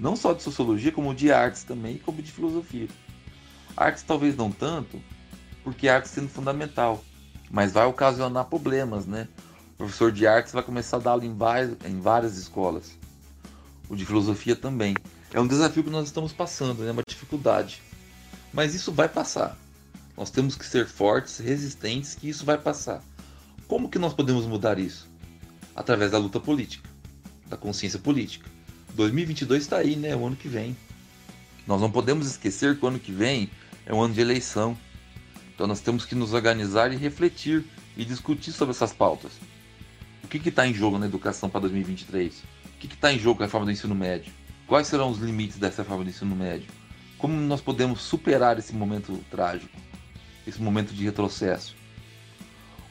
não 0.00 0.16
só 0.16 0.32
de 0.32 0.42
sociologia, 0.42 0.90
como 0.90 1.14
de 1.14 1.30
artes 1.30 1.62
também, 1.62 1.98
como 1.98 2.22
de 2.22 2.32
filosofia. 2.32 2.88
Artes 3.76 4.02
talvez 4.02 4.34
não 4.34 4.50
tanto, 4.50 5.00
porque 5.62 5.88
artes 5.88 6.10
sendo 6.10 6.28
fundamental, 6.28 7.04
mas 7.50 7.72
vai 7.72 7.84
ocasionar 7.84 8.46
problemas, 8.46 9.06
né? 9.06 9.28
Professor 9.80 10.12
de 10.12 10.26
artes 10.26 10.52
vai 10.52 10.62
começar 10.62 10.98
a 10.98 11.00
dar 11.00 11.24
em 11.24 11.34
em 11.86 12.00
várias 12.00 12.36
escolas. 12.36 12.98
O 13.88 13.96
de 13.96 14.04
filosofia 14.04 14.54
também. 14.54 14.94
É 15.32 15.40
um 15.40 15.46
desafio 15.46 15.82
que 15.82 15.88
nós 15.88 16.04
estamos 16.04 16.34
passando, 16.34 16.82
é 16.82 16.84
né? 16.84 16.92
uma 16.92 17.02
dificuldade. 17.08 17.80
Mas 18.52 18.74
isso 18.74 18.92
vai 18.92 19.08
passar. 19.08 19.56
Nós 20.18 20.28
temos 20.28 20.54
que 20.54 20.66
ser 20.66 20.86
fortes, 20.86 21.38
resistentes, 21.38 22.14
que 22.14 22.28
isso 22.28 22.44
vai 22.44 22.58
passar. 22.58 23.02
Como 23.66 23.88
que 23.88 23.98
nós 23.98 24.12
podemos 24.12 24.44
mudar 24.44 24.78
isso? 24.78 25.08
Através 25.74 26.10
da 26.10 26.18
luta 26.18 26.38
política, 26.38 26.86
da 27.48 27.56
consciência 27.56 27.98
política 27.98 28.46
2022 28.94 29.62
está 29.62 29.78
aí, 29.78 29.96
né? 29.96 30.14
O 30.14 30.26
ano 30.26 30.36
que 30.36 30.46
vem. 30.46 30.76
Nós 31.66 31.80
não 31.80 31.90
podemos 31.90 32.26
esquecer 32.26 32.78
que 32.78 32.84
o 32.84 32.88
ano 32.88 32.98
que 32.98 33.12
vem 33.12 33.50
é 33.86 33.94
um 33.94 34.02
ano 34.02 34.12
de 34.12 34.20
eleição. 34.20 34.76
Então 35.54 35.66
nós 35.66 35.80
temos 35.80 36.04
que 36.04 36.14
nos 36.14 36.34
organizar 36.34 36.92
e 36.92 36.96
refletir 36.96 37.64
e 37.96 38.04
discutir 38.04 38.52
sobre 38.52 38.72
essas 38.72 38.92
pautas. 38.92 39.32
Que 40.30 40.48
está 40.48 40.64
em 40.64 40.72
jogo 40.72 40.96
na 40.96 41.06
educação 41.06 41.50
para 41.50 41.62
2023? 41.62 42.38
O 42.38 42.78
que 42.78 42.86
está 42.86 43.12
em 43.12 43.18
jogo 43.18 43.38
com 43.38 43.42
a 43.42 43.46
reforma 43.46 43.66
do 43.66 43.72
ensino 43.72 43.96
médio? 43.96 44.32
Quais 44.64 44.86
serão 44.86 45.10
os 45.10 45.18
limites 45.18 45.58
dessa 45.58 45.82
reforma 45.82 46.04
do 46.04 46.10
ensino 46.10 46.36
médio? 46.36 46.68
Como 47.18 47.34
nós 47.34 47.60
podemos 47.60 48.00
superar 48.00 48.56
esse 48.56 48.72
momento 48.72 49.18
trágico, 49.28 49.76
esse 50.46 50.62
momento 50.62 50.94
de 50.94 51.04
retrocesso? 51.04 51.74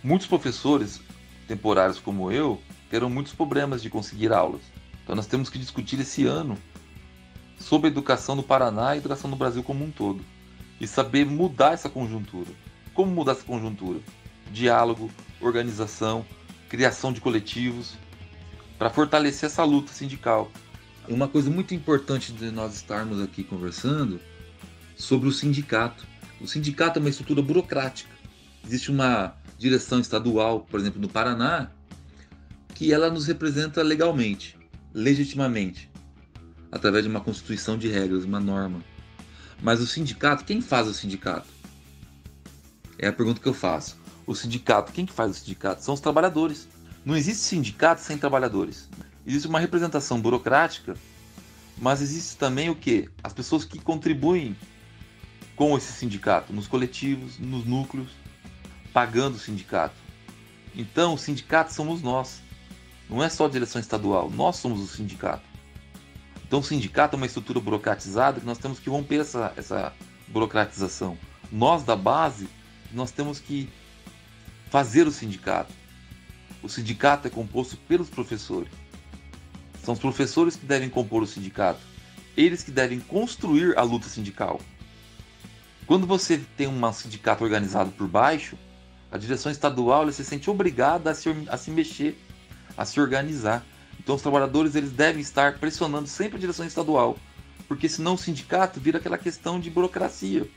Muitos 0.04 0.28
professores 0.28 0.99
temporários 1.47 1.97
como 1.97 2.30
eu 2.30 2.62
terão 2.89 3.10
muitos 3.10 3.32
problemas 3.32 3.82
de 3.82 3.89
conseguir 3.89 4.34
aulas. 4.34 4.62
Então 5.02 5.15
nós 5.15 5.25
temos 5.25 5.49
que 5.49 5.58
discutir 5.58 5.97
esse 5.97 6.25
ano 6.25 6.58
sobre 7.58 7.88
a 7.88 7.91
educação 7.91 8.36
no 8.36 8.43
Paraná 8.43 8.89
e 8.89 8.95
a 8.95 8.97
educação 8.97 9.30
no 9.30 9.38
Brasil 9.38 9.63
como 9.63 9.86
um 9.86 9.91
todo. 9.91 10.23
E 10.78 10.86
saber 10.86 11.25
mudar 11.25 11.71
essa 11.71 11.89
conjuntura. 11.89 12.52
Como 12.93 13.10
mudar 13.10 13.32
essa 13.32 13.45
conjuntura? 13.45 14.02
Diálogo, 14.52 15.10
organização, 15.39 16.25
criação 16.69 17.12
de 17.12 17.19
coletivos, 17.19 17.95
para 18.77 18.89
fortalecer 18.89 19.47
essa 19.47 19.63
luta 19.63 19.91
sindical. 19.91 20.49
Uma 21.08 21.27
coisa 21.27 21.49
muito 21.49 21.73
importante 21.73 22.32
de 22.32 22.51
nós 22.51 22.75
estarmos 22.75 23.21
aqui 23.21 23.43
conversando 23.43 24.21
sobre 24.95 25.27
o 25.27 25.32
sindicato. 25.32 26.05
O 26.39 26.47
sindicato 26.47 26.99
é 26.99 27.01
uma 27.01 27.10
estrutura 27.10 27.41
burocrática. 27.41 28.12
Existe 28.63 28.91
uma 28.91 29.36
direção 29.58 29.99
estadual, 29.99 30.62
por 30.62 30.79
exemplo, 30.79 31.01
no 31.01 31.10
Paraná, 31.10 31.71
que 32.75 32.93
ela 32.93 33.10
nos 33.10 33.27
representa 33.27 33.82
legalmente, 33.82 34.58
legitimamente, 34.93 35.89
através 36.71 37.03
de 37.03 37.10
uma 37.10 37.19
constituição 37.19 37.77
de 37.77 37.89
regras, 37.89 38.23
uma 38.23 38.39
norma. 38.39 38.82
Mas 39.62 39.82
o 39.82 39.88
sindicato, 39.88 40.45
quem 40.45 40.62
faz 40.62 40.88
o 40.88 40.93
sindicato? 40.93 41.47
É 42.97 43.08
a 43.08 43.13
pergunta 43.13 43.41
que 43.41 43.47
eu 43.47 43.53
faço. 43.53 43.97
O 44.30 44.36
sindicato, 44.36 44.92
quem 44.92 45.08
que 45.08 45.12
faz 45.12 45.32
o 45.32 45.34
sindicato? 45.34 45.84
São 45.84 45.96
os 45.96 46.00
trabalhadores. 46.00 46.68
Não 47.04 47.15
existe 47.15 47.42
sindicato 47.42 48.00
sem 48.00 48.15
trabalhadores. 48.15 48.88
Existe 49.26 49.48
uma 49.48 49.60
representação 49.60 50.22
burocrática, 50.22 50.96
mas 51.76 52.00
existe 52.00 52.38
também 52.38 52.70
o 52.70 52.76
que? 52.76 53.10
As 53.24 53.34
pessoas 53.34 53.65
que 53.65 53.80
contribuem 53.80 54.56
com 55.56 55.76
esse 55.76 55.92
sindicato, 55.92 56.54
nos 56.54 56.68
coletivos, 56.68 57.39
nos 57.39 57.65
núcleos, 57.65 58.12
pagando 58.94 59.34
o 59.34 59.39
sindicato. 59.39 59.96
Então, 60.76 61.15
o 61.15 61.18
sindicato 61.18 61.74
somos 61.74 62.04
nós. 62.04 62.39
Não 63.10 63.24
é 63.24 63.30
só 63.30 63.48
a 63.48 63.50
direção 63.50 63.82
estadual, 63.82 64.30
nós 64.30 64.58
somos 64.58 64.80
o 64.80 64.88
sindicato. 64.88 65.50
Então, 66.46 66.60
o 66.60 66.63
sindicato 66.63 67.15
é 67.15 67.18
uma 67.18 67.26
estrutura 67.26 67.60
burocratizada 67.60 68.39
que 68.39 68.46
nós 68.46 68.60
temos 68.60 68.78
que 68.78 68.92
romper 68.92 69.22
essa, 69.22 69.52
essa 69.58 69.92
burocratização. 70.28 71.18
Nós, 71.52 71.82
da 71.82 71.96
base, 71.96 72.48
nós 72.94 73.10
temos 73.10 73.39
que 73.39 73.68
fazer 74.69 75.08
o 75.08 75.12
sindicato. 75.12 75.73
O 76.62 76.69
sindicato 76.69 77.27
é 77.27 77.32
composto 77.32 77.77
pelos 77.77 78.10
professores. 78.10 78.71
São 79.84 79.93
os 79.93 79.99
professores 79.99 80.55
que 80.55 80.65
devem 80.65 80.89
compor 80.89 81.23
o 81.23 81.27
sindicato. 81.27 81.79
Eles 82.36 82.63
que 82.63 82.71
devem 82.71 82.99
construir 82.99 83.77
a 83.77 83.82
luta 83.82 84.08
sindical. 84.08 84.62
Quando 85.88 86.05
você 86.05 86.39
tem 86.55 86.67
um 86.67 86.93
sindicato 86.93 87.43
organizado 87.43 87.91
por 87.91 88.08
baixo, 88.08 88.58
a 89.12 89.17
direção 89.17 89.51
estadual 89.51 90.12
se 90.12 90.23
sente 90.23 90.49
obrigada 90.49 91.10
a 91.10 91.15
se, 91.15 91.29
a 91.47 91.58
se 91.58 91.71
mexer, 91.71 92.15
a 92.77 92.86
se 92.86 92.99
organizar. 92.99 93.65
Então 93.99 94.15
os 94.15 94.21
trabalhadores 94.21 94.75
eles 94.75 94.91
devem 94.91 95.21
estar 95.21 95.58
pressionando 95.58 96.08
sempre 96.08 96.38
a 96.38 96.39
direção 96.39 96.65
estadual, 96.65 97.17
porque 97.67 97.89
senão 97.89 98.13
o 98.13 98.17
sindicato 98.17 98.79
vira 98.79 98.99
aquela 98.99 99.17
questão 99.17 99.60
de 99.60 99.69
burocracia. 99.69 100.47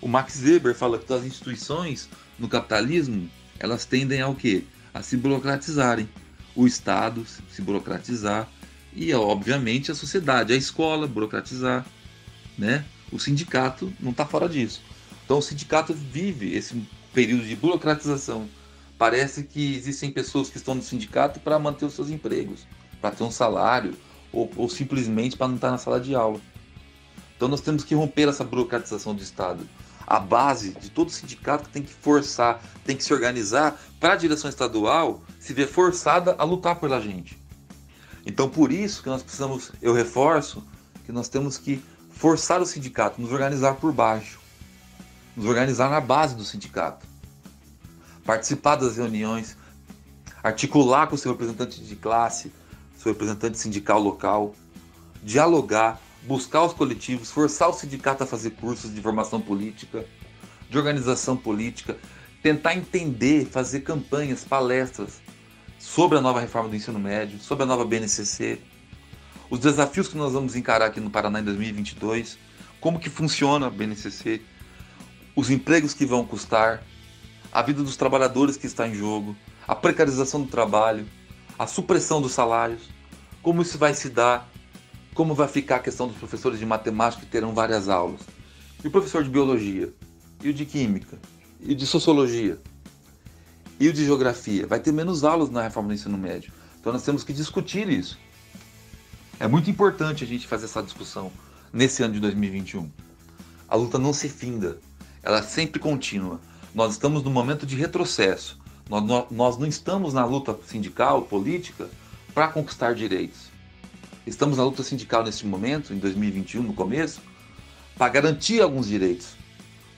O 0.00 0.08
Max 0.08 0.42
Weber 0.42 0.74
fala 0.74 0.98
que 0.98 1.10
as 1.10 1.24
instituições 1.24 2.08
no 2.38 2.48
capitalismo 2.48 3.30
elas 3.58 3.84
tendem 3.84 4.20
ao 4.20 4.34
quê? 4.34 4.64
A 4.92 5.02
se 5.02 5.16
burocratizarem. 5.16 6.08
O 6.54 6.66
Estado 6.66 7.24
se 7.50 7.60
burocratizar 7.60 8.48
e, 8.94 9.12
obviamente, 9.12 9.92
a 9.92 9.94
sociedade, 9.94 10.54
a 10.54 10.56
escola 10.56 11.06
burocratizar, 11.06 11.84
né? 12.56 12.82
O 13.12 13.18
sindicato 13.18 13.92
não 14.00 14.10
está 14.10 14.24
fora 14.24 14.48
disso. 14.48 14.82
Então, 15.24 15.38
o 15.38 15.42
sindicato 15.42 15.92
vive 15.92 16.54
esse 16.54 16.82
período 17.12 17.44
de 17.44 17.54
burocratização. 17.54 18.48
Parece 18.96 19.42
que 19.42 19.74
existem 19.74 20.10
pessoas 20.10 20.48
que 20.48 20.56
estão 20.56 20.74
no 20.74 20.82
sindicato 20.82 21.40
para 21.40 21.58
manter 21.58 21.84
os 21.84 21.92
seus 21.92 22.08
empregos, 22.08 22.66
para 23.00 23.14
ter 23.14 23.22
um 23.22 23.30
salário, 23.30 23.94
ou, 24.32 24.50
ou 24.56 24.68
simplesmente 24.68 25.36
para 25.36 25.48
não 25.48 25.56
estar 25.56 25.70
na 25.70 25.78
sala 25.78 26.00
de 26.00 26.14
aula. 26.14 26.40
Então 27.36 27.48
nós 27.48 27.60
temos 27.60 27.84
que 27.84 27.94
romper 27.94 28.28
essa 28.28 28.44
burocratização 28.44 29.14
do 29.14 29.22
Estado. 29.22 29.68
A 30.06 30.20
base 30.20 30.72
de 30.72 30.90
todo 30.90 31.10
sindicato 31.10 31.64
que 31.64 31.70
tem 31.70 31.82
que 31.82 31.92
forçar, 31.92 32.62
tem 32.84 32.96
que 32.96 33.02
se 33.02 33.12
organizar 33.12 33.80
para 33.98 34.12
a 34.12 34.16
direção 34.16 34.48
estadual 34.48 35.22
se 35.40 35.52
ver 35.52 35.66
forçada 35.66 36.36
a 36.38 36.44
lutar 36.44 36.76
pela 36.76 37.00
gente. 37.00 37.38
Então 38.24 38.48
por 38.48 38.70
isso 38.70 39.02
que 39.02 39.08
nós 39.08 39.22
precisamos, 39.22 39.72
eu 39.82 39.92
reforço, 39.92 40.62
que 41.04 41.12
nós 41.12 41.28
temos 41.28 41.58
que 41.58 41.82
forçar 42.10 42.60
o 42.60 42.66
sindicato, 42.66 43.20
nos 43.20 43.32
organizar 43.32 43.74
por 43.74 43.92
baixo 43.92 44.46
nos 45.36 45.44
organizar 45.44 45.90
na 45.90 46.00
base 46.00 46.34
do 46.34 46.44
sindicato, 46.44 47.06
participar 48.24 48.76
das 48.76 48.96
reuniões, 48.96 49.56
articular 50.42 51.06
com 51.06 51.14
o 51.14 51.18
seu 51.18 51.32
representante 51.32 51.80
de 51.82 51.94
classe, 51.94 52.50
seu 52.96 53.12
representante 53.12 53.58
sindical 53.58 54.00
local, 54.00 54.54
dialogar, 55.22 56.00
buscar 56.26 56.64
os 56.64 56.72
coletivos, 56.72 57.30
forçar 57.30 57.68
o 57.68 57.72
sindicato 57.72 58.24
a 58.24 58.26
fazer 58.26 58.50
cursos 58.50 58.92
de 58.92 59.00
formação 59.00 59.40
política, 59.40 60.04
de 60.68 60.76
organização 60.76 61.36
política, 61.36 61.96
tentar 62.42 62.74
entender, 62.74 63.46
fazer 63.46 63.80
campanhas, 63.80 64.44
palestras 64.44 65.20
sobre 65.78 66.18
a 66.18 66.20
nova 66.20 66.40
reforma 66.40 66.68
do 66.68 66.76
ensino 66.76 66.98
médio, 66.98 67.38
sobre 67.38 67.62
a 67.62 67.66
nova 67.66 67.84
BNCC, 67.84 68.58
os 69.48 69.60
desafios 69.60 70.08
que 70.08 70.16
nós 70.16 70.32
vamos 70.32 70.56
encarar 70.56 70.86
aqui 70.86 71.00
no 71.00 71.10
Paraná 71.10 71.40
em 71.40 71.44
2022, 71.44 72.36
como 72.80 72.98
que 72.98 73.08
funciona 73.08 73.68
a 73.68 73.70
BNCC, 73.70 74.42
os 75.36 75.50
empregos 75.50 75.94
que 75.94 76.04
vão 76.04 76.24
custar, 76.24 76.82
a 77.52 77.62
vida 77.62 77.82
dos 77.82 77.96
trabalhadores 77.96 78.56
que 78.56 78.66
está 78.66 78.88
em 78.88 78.94
jogo, 78.94 79.36
a 79.66 79.74
precarização 79.74 80.42
do 80.42 80.48
trabalho, 80.48 81.06
a 81.56 81.66
supressão 81.66 82.20
dos 82.20 82.32
salários, 82.32 82.82
como 83.42 83.62
isso 83.62 83.78
vai 83.78 83.94
se 83.94 84.10
dar, 84.10 84.50
como 85.16 85.34
vai 85.34 85.48
ficar 85.48 85.76
a 85.76 85.80
questão 85.80 86.06
dos 86.06 86.16
professores 86.16 86.58
de 86.58 86.64
matemática 86.66 87.24
que 87.24 87.30
terão 87.30 87.52
várias 87.52 87.88
aulas, 87.88 88.20
e 88.84 88.86
o 88.86 88.90
professor 88.90 89.24
de 89.24 89.30
biologia, 89.30 89.92
e 90.42 90.48
o 90.48 90.54
de 90.54 90.64
química, 90.64 91.18
e 91.60 91.72
o 91.72 91.74
de 91.74 91.86
sociologia, 91.86 92.60
e 93.80 93.88
o 93.88 93.92
de 93.92 94.04
geografia. 94.04 94.66
Vai 94.66 94.78
ter 94.78 94.92
menos 94.92 95.24
aulas 95.24 95.50
na 95.50 95.62
reforma 95.62 95.88
do 95.88 95.94
ensino 95.94 96.16
médio. 96.16 96.52
Então 96.78 96.92
nós 96.92 97.02
temos 97.02 97.24
que 97.24 97.32
discutir 97.32 97.88
isso. 97.88 98.16
É 99.40 99.48
muito 99.48 99.68
importante 99.68 100.22
a 100.22 100.26
gente 100.26 100.46
fazer 100.46 100.66
essa 100.66 100.82
discussão 100.82 101.32
nesse 101.72 102.02
ano 102.02 102.14
de 102.14 102.20
2021. 102.20 102.88
A 103.68 103.74
luta 103.74 103.98
não 103.98 104.12
se 104.12 104.28
finda 104.28 104.78
ela 105.26 105.38
é 105.38 105.42
sempre 105.42 105.80
contínua. 105.80 106.40
Nós 106.72 106.92
estamos 106.92 107.24
no 107.24 107.30
momento 107.30 107.66
de 107.66 107.74
retrocesso. 107.74 108.56
Nós, 108.88 109.26
nós 109.28 109.58
não 109.58 109.66
estamos 109.66 110.14
na 110.14 110.24
luta 110.24 110.56
sindical, 110.64 111.22
política, 111.22 111.90
para 112.32 112.46
conquistar 112.46 112.94
direitos. 112.94 113.50
Estamos 114.26 114.58
na 114.58 114.64
luta 114.64 114.82
sindical 114.82 115.22
neste 115.22 115.46
momento, 115.46 115.94
em 115.94 115.98
2021, 115.98 116.60
no 116.60 116.74
começo, 116.74 117.20
para 117.96 118.08
garantir 118.08 118.60
alguns 118.60 118.88
direitos. 118.88 119.36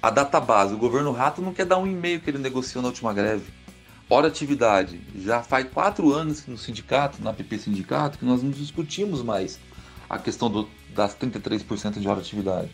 A 0.02 0.10
data 0.10 0.38
base, 0.38 0.74
o 0.74 0.76
governo 0.76 1.12
Rato 1.12 1.40
não 1.40 1.54
quer 1.54 1.64
dar 1.64 1.78
um 1.78 1.86
e-mail 1.86 2.20
que 2.20 2.28
ele 2.28 2.36
negociou 2.36 2.82
na 2.82 2.88
última 2.88 3.14
greve. 3.14 3.50
Hora 4.06 4.28
atividade. 4.28 5.00
Já 5.16 5.42
faz 5.42 5.66
quatro 5.72 6.12
anos 6.12 6.42
que 6.42 6.50
no 6.50 6.58
sindicato, 6.58 7.22
na 7.22 7.32
PP 7.32 7.58
Sindicato, 7.58 8.18
que 8.18 8.24
nós 8.26 8.42
não 8.42 8.50
discutimos 8.50 9.22
mais 9.22 9.58
a 10.10 10.18
questão 10.18 10.50
do, 10.50 10.68
das 10.94 11.16
33% 11.16 11.98
de 11.98 12.06
hora 12.06 12.20
atividade. 12.20 12.70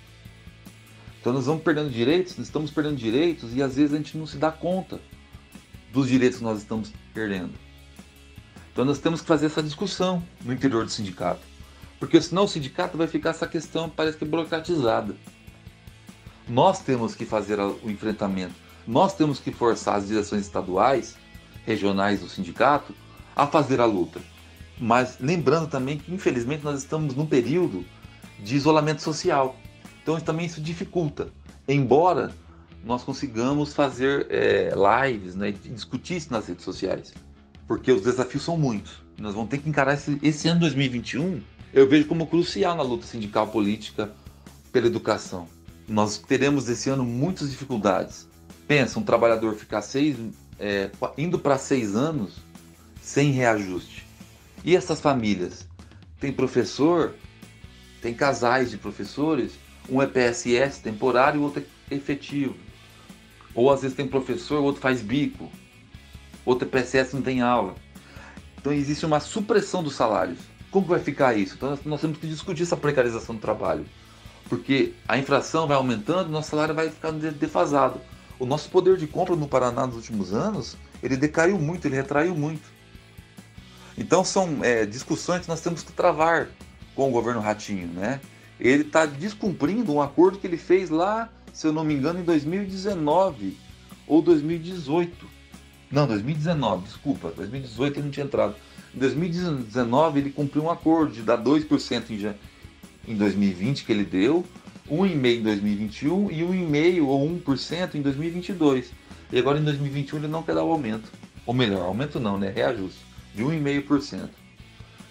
Então 1.21 1.33
nós 1.33 1.47
vamos 1.47 1.63
perdendo 1.63 1.89
direitos, 1.89 2.37
nós 2.37 2.49
estamos 2.49 2.73
perdendo 2.73 2.97
direitos 2.97 3.55
e 3.55 3.63
às 3.63 3.77
vezes 3.77 3.95
a 3.95 3.97
gente 3.97 4.19
não 4.19 4.27
se 4.27 4.39
dá 4.39 4.51
conta 4.51 5.01
dos 5.93 6.09
direitos 6.09 6.39
que 6.39 6.45
nós 6.45 6.59
estamos 6.59 6.93
perdendo. 7.15 7.55
Então 8.75 8.85
nós 8.85 8.99
temos 8.99 9.21
que 9.21 9.29
fazer 9.29 9.47
essa 9.47 9.63
discussão 9.63 10.21
no 10.45 10.53
interior 10.53 10.85
do 10.85 10.91
sindicato. 10.91 11.41
Porque 12.01 12.21
senão 12.21 12.43
o 12.43 12.49
sindicato 12.49 12.99
vai 12.99 13.07
ficar 13.07 13.31
essa 13.31 13.47
questão 13.47 13.89
parece 13.89 14.19
que 14.19 14.25
burocratizada. 14.25 15.15
Nós 16.49 16.81
temos 16.81 17.15
que 17.15 17.25
fazer 17.25 17.61
o 17.61 17.89
enfrentamento. 17.89 18.53
Nós 18.85 19.15
temos 19.15 19.39
que 19.39 19.53
forçar 19.53 19.95
as 19.95 20.09
direções 20.09 20.43
estaduais, 20.43 21.17
regionais 21.65 22.19
do 22.19 22.29
sindicato 22.29 22.93
a 23.37 23.47
fazer 23.47 23.81
a 23.81 23.85
luta. 23.85 24.21
Mas 24.77 25.19
lembrando 25.21 25.69
também 25.69 25.97
que 25.97 26.13
infelizmente 26.13 26.65
nós 26.65 26.81
estamos 26.81 27.15
num 27.15 27.27
período 27.27 27.85
de 28.41 28.57
isolamento 28.57 29.03
social. 29.03 29.55
Então 30.03 30.19
também 30.19 30.47
isso 30.47 30.61
dificulta. 30.61 31.29
Embora 31.69 32.35
nós 32.85 33.05
consigamos 33.05 33.73
fazer 33.73 34.27
é, 34.31 34.73
lives 34.75 35.37
né, 35.37 35.51
e 35.51 35.53
discutir 35.53 36.17
isso 36.17 36.33
nas 36.33 36.49
redes 36.49 36.65
sociais. 36.65 37.15
Porque 37.67 37.93
os 37.93 38.03
desafios 38.03 38.43
são 38.43 38.57
muitos. 38.57 39.03
Nós 39.19 39.35
vamos 39.35 39.51
ter 39.51 39.59
que 39.59 39.69
encarar 39.69 39.95
esse, 39.95 40.19
esse 40.23 40.49
ano 40.49 40.61
2021 40.61 41.41
eu 41.75 41.89
vejo 41.89 42.07
como 42.07 42.29
crucial 42.29 42.77
na 42.77 42.85
luta 42.85 43.05
sindical 43.05 43.49
política 43.49 44.13
pela 44.71 44.87
educação. 44.87 45.49
Nós 45.89 46.19
teremos 46.19 46.69
esse 46.69 46.89
ano 46.89 47.05
muitas 47.05 47.51
dificuldades. 47.51 48.29
Pensa, 48.69 49.01
um 49.01 49.03
trabalhador 49.03 49.57
ficar 49.57 49.83
seis, 49.83 50.17
é, 50.57 50.89
indo 51.19 51.37
para 51.37 51.59
seis 51.59 51.97
anos 51.97 52.37
sem 53.03 53.33
reajuste. 53.33 54.07
E 54.65 54.77
essas 54.77 55.01
famílias? 55.01 55.67
Tem 56.21 56.33
professor, 56.33 57.17
tem 58.01 58.15
casais 58.15 58.71
de 58.71 58.79
professores, 58.79 59.55
um 59.91 60.01
é 60.01 60.07
PSS 60.07 60.81
temporário 60.81 61.39
e 61.39 61.41
o 61.41 61.43
outro 61.43 61.65
é 61.91 61.95
efetivo. 61.97 62.55
Ou 63.53 63.69
às 63.69 63.83
vezes 63.83 63.97
tem 63.97 64.07
professor, 64.07 64.61
o 64.61 64.65
outro 64.65 64.81
faz 64.81 65.03
bico. 65.03 65.51
Outro 66.45 66.69
é 66.69 66.71
PSS 66.71 67.15
não 67.15 67.23
tem 67.23 67.41
aula. 67.41 67.75
Então 68.59 68.73
existe 68.73 69.05
uma 69.05 69.21
supressão 69.21 69.83
dos 69.83 69.95
salários. 69.95 70.39
Como 70.71 70.87
vai 70.87 71.01
ficar 71.01 71.37
isso? 71.37 71.55
Então 71.55 71.79
nós 71.85 72.01
temos 72.01 72.19
que 72.19 72.27
discutir 72.27 72.63
essa 72.63 72.77
precarização 72.77 73.35
do 73.35 73.41
trabalho. 73.41 73.87
Porque 74.49 74.93
a 75.09 75.17
inflação 75.17 75.67
vai 75.67 75.77
aumentando, 75.77 76.31
nosso 76.31 76.51
salário 76.51 76.75
vai 76.75 76.91
ficando 76.91 77.31
defasado. 77.33 78.01
O 78.39 78.45
nosso 78.45 78.69
poder 78.69 78.97
de 78.97 79.07
compra 79.07 79.37
no 79.37 79.47
Paraná 79.49 79.87
nos 79.87 79.97
últimos 79.97 80.35
anos, 80.35 80.77
ele 81.03 81.17
decaiu 81.17 81.59
muito, 81.59 81.87
ele 81.87 81.97
retraiu 81.97 82.35
muito. 82.35 82.63
Então 83.97 84.25
são 84.25 84.59
é, 84.63 84.85
discussões 84.85 85.43
que 85.43 85.49
nós 85.49 85.61
temos 85.61 85.83
que 85.83 85.93
travar 85.93 86.49
com 86.95 87.09
o 87.09 87.13
governo 87.13 87.41
Ratinho, 87.41 87.87
né? 87.89 88.21
Ele 88.59 88.83
está 88.83 89.07
descumprindo 89.07 89.93
um 89.93 90.01
acordo 90.01 90.39
que 90.39 90.47
ele 90.47 90.57
fez 90.57 90.91
lá, 90.91 91.29
se 91.53 91.67
eu 91.67 91.73
não 91.73 91.85
me 91.85 91.95
engano, 91.95 92.21
em 92.21 92.25
2019 92.25 93.57
ou 94.07 94.23
2018. 94.23 95.34
Não, 95.95 96.09
2019, 96.09 96.87
desculpa. 96.87 97.31
2018 97.37 97.99
ele 97.99 98.05
não 98.07 98.11
tinha 98.11 98.27
entrado. 98.27 98.57
Em 98.93 98.99
2019 98.99 100.19
ele 100.19 100.31
cumpriu 100.31 100.65
um 100.65 100.71
acordo 100.71 101.13
de 101.13 101.23
dar 101.23 101.39
2% 101.39 102.11
em, 102.11 103.13
em 103.13 103.17
2020 103.17 103.85
que 103.85 103.93
ele 103.93 104.05
deu, 104.05 104.45
1,5% 104.91 105.39
em 105.39 105.43
2021 105.43 106.31
e 106.33 106.41
1,5% 106.41 107.07
ou 107.07 107.31
1% 107.39 107.95
em 107.95 108.03
2022. 108.03 108.91
E 109.31 109.39
agora 109.39 109.61
em 109.61 109.63
2021 109.63 110.19
ele 110.19 110.27
não 110.27 110.43
quer 110.43 110.57
dar 110.57 110.65
o 110.65 110.73
aumento. 110.73 111.13
Ou 111.47 111.55
melhor, 111.55 111.83
aumento 111.83 112.19
não, 112.19 112.37
né? 112.37 112.51
Reajuste. 112.51 112.99
De 113.33 113.45
1,5%. 113.45 114.29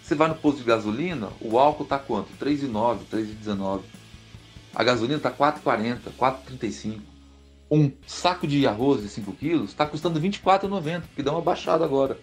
Você 0.03 0.15
vai 0.15 0.27
no 0.27 0.35
posto 0.35 0.57
de 0.57 0.65
gasolina, 0.65 1.29
o 1.39 1.57
álcool 1.57 1.85
tá 1.85 1.97
quanto? 1.97 2.27
3,9, 2.41 2.99
3,19. 3.09 3.83
A 4.75 4.83
gasolina 4.83 5.19
tá 5.19 5.31
4,40, 5.31 5.99
4,35 6.19 7.12
um 7.73 7.91
saco 8.05 8.45
de 8.45 8.67
arroz 8.67 9.01
de 9.01 9.09
5 9.09 9.33
quilos 9.33 9.71
está 9.71 9.85
custando 9.85 10.19
R$ 10.19 10.29
24,90, 10.29 11.03
que 11.15 11.23
dá 11.23 11.31
uma 11.31 11.41
baixada 11.41 11.83
agora. 11.83 12.19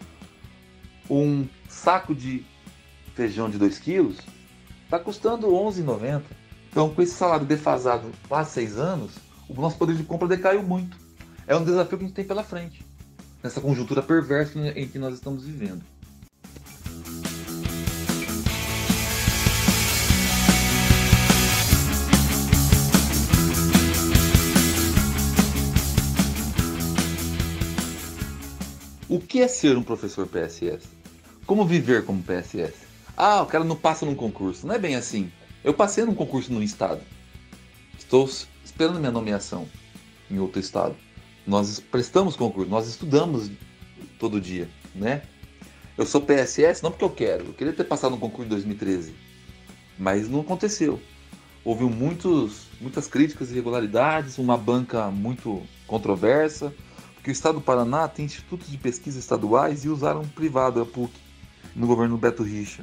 Um 1.11 1.47
saco 1.69 2.15
de 2.15 2.45
feijão 3.15 3.51
de 3.51 3.59
2 3.59 3.79
quilos 3.81 4.19
está 4.85 4.99
custando 4.99 5.49
R$ 5.49 5.55
11,90. 5.55 6.23
Então, 6.71 6.95
com 6.95 7.03
esse 7.03 7.15
salário 7.15 7.45
defasado 7.45 8.13
há 8.31 8.45
seis 8.45 8.79
anos, 8.79 9.17
o 9.49 9.61
nosso 9.61 9.77
poder 9.77 9.97
de 9.97 10.05
compra 10.05 10.29
decaiu 10.29 10.63
muito. 10.63 10.97
É 11.49 11.57
um 11.57 11.65
desafio 11.65 11.99
que 11.99 12.05
a 12.05 12.07
gente 12.07 12.15
tem 12.15 12.25
pela 12.25 12.45
frente, 12.45 12.87
nessa 13.43 13.61
conjuntura 13.61 14.03
perversa 14.03 14.57
em 14.57 14.87
que 14.87 15.01
nós 15.01 15.15
estamos 15.15 15.45
vivendo. 15.45 15.83
O 29.11 29.19
que 29.19 29.41
é 29.41 29.49
ser 29.49 29.77
um 29.77 29.83
professor 29.83 30.25
PSS? 30.29 30.87
Como 31.45 31.67
viver 31.67 32.05
como 32.05 32.23
PSS? 32.23 32.75
Ah, 33.17 33.43
o 33.43 33.47
cara 33.47 33.65
não 33.65 33.75
passa 33.75 34.07
num 34.07 34.15
concurso. 34.15 34.65
Não 34.65 34.73
é 34.73 34.79
bem 34.79 34.95
assim. 34.95 35.33
Eu 35.65 35.75
passei 35.75 36.05
num 36.05 36.15
concurso 36.15 36.53
no 36.53 36.63
estado. 36.63 37.01
Estou 37.99 38.31
esperando 38.65 39.01
minha 39.01 39.11
nomeação 39.11 39.67
em 40.31 40.39
outro 40.39 40.61
estado. 40.61 40.95
Nós 41.45 41.81
prestamos 41.81 42.37
concurso, 42.37 42.71
nós 42.71 42.87
estudamos 42.87 43.51
todo 44.17 44.41
dia, 44.41 44.71
né? 44.95 45.23
Eu 45.99 46.07
sou 46.07 46.21
PSS 46.21 46.81
não 46.81 46.93
porque 46.93 47.05
eu 47.05 47.11
quero. 47.11 47.47
Eu 47.47 47.53
queria 47.53 47.73
ter 47.73 47.83
passado 47.83 48.13
no 48.13 48.19
concurso 48.19 48.47
em 48.47 48.51
2013, 48.51 49.13
mas 49.99 50.29
não 50.29 50.43
aconteceu. 50.43 51.01
Houve 51.65 51.83
muitos, 51.83 52.69
muitas 52.81 53.09
críticas 53.09 53.49
e 53.49 53.55
irregularidades, 53.55 54.39
uma 54.39 54.57
banca 54.57 55.11
muito 55.11 55.65
controversa 55.89 56.73
porque 57.21 57.31
o 57.31 57.33
Estado 57.33 57.57
do 57.57 57.61
Paraná 57.61 58.09
tem 58.09 58.25
institutos 58.25 58.71
de 58.71 58.79
pesquisa 58.79 59.19
estaduais 59.19 59.85
e 59.85 59.91
usaram 59.91 60.27
privado, 60.27 60.81
a 60.81 60.87
PUC, 60.87 61.13
no 61.77 61.87
governo 61.87 62.17
Beto 62.17 62.43
Richa. 62.43 62.83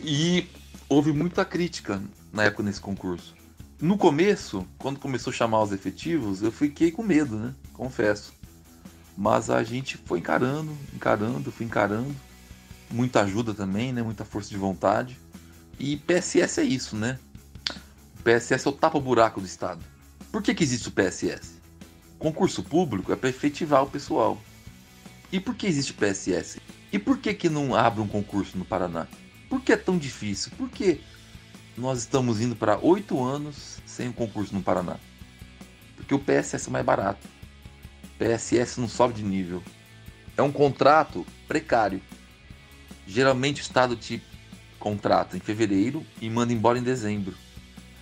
E 0.00 0.48
houve 0.88 1.12
muita 1.12 1.44
crítica 1.44 2.00
na 2.32 2.44
época 2.44 2.62
nesse 2.62 2.80
concurso. 2.80 3.34
No 3.80 3.98
começo, 3.98 4.64
quando 4.78 5.00
começou 5.00 5.32
a 5.32 5.34
chamar 5.34 5.64
os 5.64 5.72
efetivos, 5.72 6.42
eu 6.42 6.52
fiquei 6.52 6.92
com 6.92 7.02
medo, 7.02 7.36
né? 7.36 7.54
Confesso. 7.72 8.32
Mas 9.18 9.50
a 9.50 9.64
gente 9.64 9.96
foi 9.96 10.20
encarando, 10.20 10.70
encarando, 10.94 11.50
fui 11.50 11.66
encarando. 11.66 12.14
Muita 12.88 13.22
ajuda 13.22 13.52
também, 13.52 13.92
né? 13.92 14.00
Muita 14.00 14.24
força 14.24 14.48
de 14.48 14.56
vontade. 14.56 15.18
E 15.76 15.96
PSS 15.96 16.60
é 16.60 16.64
isso, 16.64 16.94
né? 16.94 17.18
O 18.20 18.22
PSS 18.22 18.64
é 18.64 18.70
o 18.70 18.72
tapa-buraco 18.72 19.40
do 19.40 19.46
Estado. 19.46 19.84
Por 20.30 20.40
que, 20.40 20.54
que 20.54 20.62
existe 20.62 20.86
o 20.86 20.92
PSS? 20.92 21.55
Concurso 22.18 22.62
público 22.62 23.12
é 23.12 23.16
para 23.16 23.28
efetivar 23.28 23.82
o 23.82 23.90
pessoal. 23.90 24.40
E 25.30 25.38
por 25.38 25.54
que 25.54 25.66
existe 25.66 25.92
PSS? 25.92 26.60
E 26.90 26.98
por 26.98 27.18
que, 27.18 27.34
que 27.34 27.48
não 27.48 27.74
abre 27.74 28.00
um 28.00 28.08
concurso 28.08 28.56
no 28.56 28.64
Paraná? 28.64 29.06
Por 29.50 29.60
que 29.60 29.72
é 29.72 29.76
tão 29.76 29.98
difícil? 29.98 30.50
Por 30.56 30.70
que 30.70 31.00
nós 31.76 31.98
estamos 31.98 32.40
indo 32.40 32.56
para 32.56 32.78
oito 32.78 33.22
anos 33.22 33.78
sem 33.84 34.08
um 34.08 34.12
concurso 34.12 34.54
no 34.54 34.62
Paraná? 34.62 34.96
Porque 35.94 36.14
o 36.14 36.18
PSS 36.18 36.68
é 36.68 36.70
mais 36.70 36.84
barato. 36.84 37.28
O 38.04 38.18
PSS 38.18 38.80
não 38.80 38.88
sobe 38.88 39.14
de 39.14 39.22
nível. 39.22 39.62
É 40.36 40.42
um 40.42 40.52
contrato 40.52 41.26
precário. 41.46 42.00
Geralmente 43.06 43.60
o 43.60 43.62
Estado 43.62 43.94
te 43.94 44.22
contrata 44.78 45.36
em 45.36 45.40
fevereiro 45.40 46.04
e 46.20 46.30
manda 46.30 46.52
embora 46.52 46.78
em 46.78 46.82
dezembro. 46.82 47.34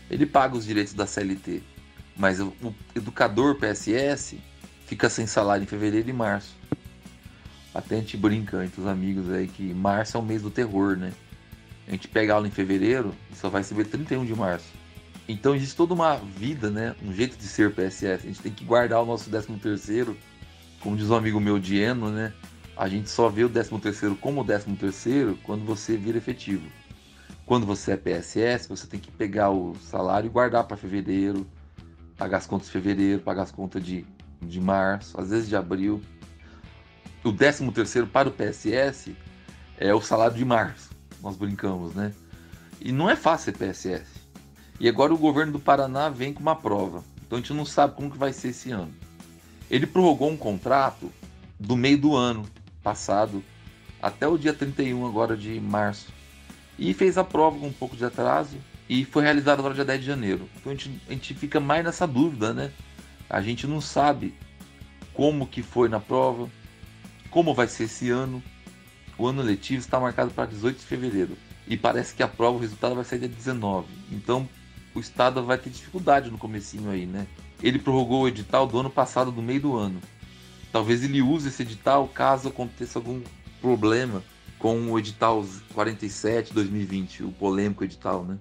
Ele 0.08 0.24
paga 0.24 0.56
os 0.56 0.64
direitos 0.64 0.94
da 0.94 1.06
CLT 1.06 1.73
mas 2.16 2.40
o, 2.40 2.52
educador 2.94 3.56
PSS 3.56 4.38
fica 4.86 5.08
sem 5.08 5.26
salário 5.26 5.64
em 5.64 5.66
fevereiro 5.66 6.08
e 6.08 6.12
março. 6.12 6.54
Até 7.74 7.96
a 7.96 7.98
gente 7.98 8.16
brinca 8.16 8.64
entre 8.64 8.80
os 8.80 8.86
amigos 8.86 9.30
aí 9.30 9.48
que 9.48 9.74
março 9.74 10.16
é 10.16 10.20
o 10.20 10.22
mês 10.22 10.42
do 10.42 10.50
terror, 10.50 10.96
né? 10.96 11.12
A 11.88 11.90
gente 11.90 12.08
pega 12.08 12.34
aula 12.34 12.46
em 12.46 12.50
fevereiro 12.50 13.14
e 13.32 13.36
só 13.36 13.48
vai 13.48 13.62
receber 13.62 13.84
31 13.84 14.24
de 14.24 14.34
março. 14.34 14.72
Então 15.28 15.54
existe 15.54 15.74
toda 15.74 15.94
uma 15.94 16.16
vida, 16.16 16.70
né? 16.70 16.94
Um 17.02 17.12
jeito 17.12 17.36
de 17.36 17.44
ser 17.44 17.74
PSS. 17.74 18.24
A 18.24 18.28
gente 18.28 18.40
tem 18.40 18.52
que 18.52 18.64
guardar 18.64 19.02
o 19.02 19.06
nosso 19.06 19.28
13 19.28 19.48
terceiro, 19.58 20.16
como 20.80 20.96
diz 20.96 21.10
um 21.10 21.16
amigo 21.16 21.40
meu 21.40 21.58
Dieno, 21.58 22.10
né? 22.10 22.32
A 22.76 22.88
gente 22.88 23.08
só 23.08 23.28
vê 23.28 23.44
o 23.44 23.48
13 23.48 23.78
terceiro 23.78 24.16
como 24.16 24.44
13 24.44 24.72
terceiro 24.76 25.38
quando 25.42 25.64
você 25.64 25.96
vira 25.96 26.18
efetivo. 26.18 26.66
Quando 27.46 27.66
você 27.66 27.92
é 27.92 27.96
PSS, 27.96 28.68
você 28.68 28.86
tem 28.86 28.98
que 28.98 29.10
pegar 29.10 29.50
o 29.50 29.74
salário 29.76 30.26
e 30.28 30.30
guardar 30.30 30.64
para 30.64 30.76
fevereiro, 30.76 31.46
pagar 32.16 32.38
as 32.38 32.46
contas 32.46 32.66
de 32.66 32.72
fevereiro, 32.72 33.20
pagar 33.22 33.42
as 33.42 33.50
contas 33.50 33.84
de, 33.84 34.06
de 34.40 34.60
março, 34.60 35.18
às 35.20 35.30
vezes 35.30 35.48
de 35.48 35.56
abril. 35.56 36.00
O 37.24 37.32
13 37.32 37.70
terceiro 37.70 38.06
para 38.06 38.28
o 38.28 38.32
PSS 38.32 39.16
é 39.78 39.94
o 39.94 40.00
salário 40.00 40.36
de 40.36 40.44
março, 40.44 40.90
nós 41.22 41.36
brincamos, 41.36 41.94
né? 41.94 42.12
E 42.80 42.92
não 42.92 43.08
é 43.08 43.16
fácil 43.16 43.52
ser 43.52 43.58
PSS. 43.58 44.06
E 44.78 44.88
agora 44.88 45.14
o 45.14 45.18
governo 45.18 45.52
do 45.52 45.60
Paraná 45.60 46.08
vem 46.08 46.32
com 46.32 46.40
uma 46.40 46.56
prova. 46.56 47.02
Então 47.26 47.38
a 47.38 47.40
gente 47.40 47.54
não 47.54 47.64
sabe 47.64 47.94
como 47.94 48.10
que 48.10 48.18
vai 48.18 48.32
ser 48.32 48.48
esse 48.48 48.70
ano. 48.70 48.92
Ele 49.70 49.86
prorrogou 49.86 50.30
um 50.30 50.36
contrato 50.36 51.10
do 51.58 51.76
meio 51.76 51.96
do 51.96 52.14
ano 52.14 52.44
passado 52.82 53.42
até 54.02 54.28
o 54.28 54.36
dia 54.36 54.52
31 54.52 55.06
agora 55.06 55.36
de 55.36 55.58
março. 55.58 56.12
E 56.78 56.92
fez 56.92 57.16
a 57.16 57.24
prova 57.24 57.58
com 57.58 57.68
um 57.68 57.72
pouco 57.72 57.96
de 57.96 58.04
atraso 58.04 58.58
e 58.88 59.04
foi 59.04 59.22
realizado 59.22 59.60
agora 59.60 59.74
dia 59.74 59.84
10 59.84 60.00
de 60.00 60.06
janeiro. 60.06 60.48
Então 60.56 60.72
a 60.72 60.74
gente, 60.74 61.00
a 61.08 61.12
gente 61.12 61.34
fica 61.34 61.58
mais 61.58 61.84
nessa 61.84 62.06
dúvida, 62.06 62.52
né? 62.52 62.70
A 63.28 63.40
gente 63.40 63.66
não 63.66 63.80
sabe 63.80 64.34
como 65.12 65.46
que 65.46 65.62
foi 65.62 65.88
na 65.88 66.00
prova, 66.00 66.50
como 67.30 67.54
vai 67.54 67.66
ser 67.66 67.84
esse 67.84 68.10
ano. 68.10 68.42
O 69.16 69.26
ano 69.26 69.42
letivo 69.42 69.78
está 69.78 69.98
marcado 69.98 70.30
para 70.32 70.46
18 70.46 70.78
de 70.78 70.84
fevereiro. 70.84 71.36
E 71.66 71.76
parece 71.76 72.14
que 72.14 72.22
a 72.22 72.28
prova, 72.28 72.58
o 72.58 72.60
resultado 72.60 72.94
vai 72.94 73.04
ser 73.04 73.18
dia 73.18 73.28
19. 73.28 73.86
Então 74.12 74.48
o 74.94 75.00
Estado 75.00 75.42
vai 75.42 75.58
ter 75.58 75.70
dificuldade 75.70 76.30
no 76.30 76.38
comecinho 76.38 76.90
aí, 76.90 77.06
né? 77.06 77.26
Ele 77.62 77.78
prorrogou 77.78 78.22
o 78.22 78.28
edital 78.28 78.66
do 78.66 78.78
ano 78.78 78.90
passado, 78.90 79.32
do 79.32 79.42
meio 79.42 79.60
do 79.60 79.76
ano. 79.76 80.00
Talvez 80.70 81.02
ele 81.02 81.22
use 81.22 81.48
esse 81.48 81.62
edital 81.62 82.06
caso 82.08 82.48
aconteça 82.48 82.98
algum 82.98 83.22
problema 83.60 84.22
com 84.58 84.90
o 84.90 84.98
edital 84.98 85.44
47 85.72 86.52
2020, 86.52 87.22
o 87.22 87.32
polêmico 87.32 87.84
edital, 87.84 88.24
né? 88.24 88.38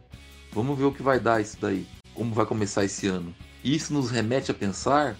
Vamos 0.54 0.78
ver 0.78 0.86
o 0.86 0.94
que 0.94 1.02
vai 1.02 1.20
dar 1.20 1.42
isso 1.42 1.58
daí, 1.60 1.88
como 2.14 2.34
vai 2.34 2.46
começar 2.46 2.86
esse 2.86 3.08
ano. 3.08 3.34
Isso 3.64 3.92
nos 3.92 4.12
remete 4.12 4.52
a 4.52 4.54
pensar 4.54 5.18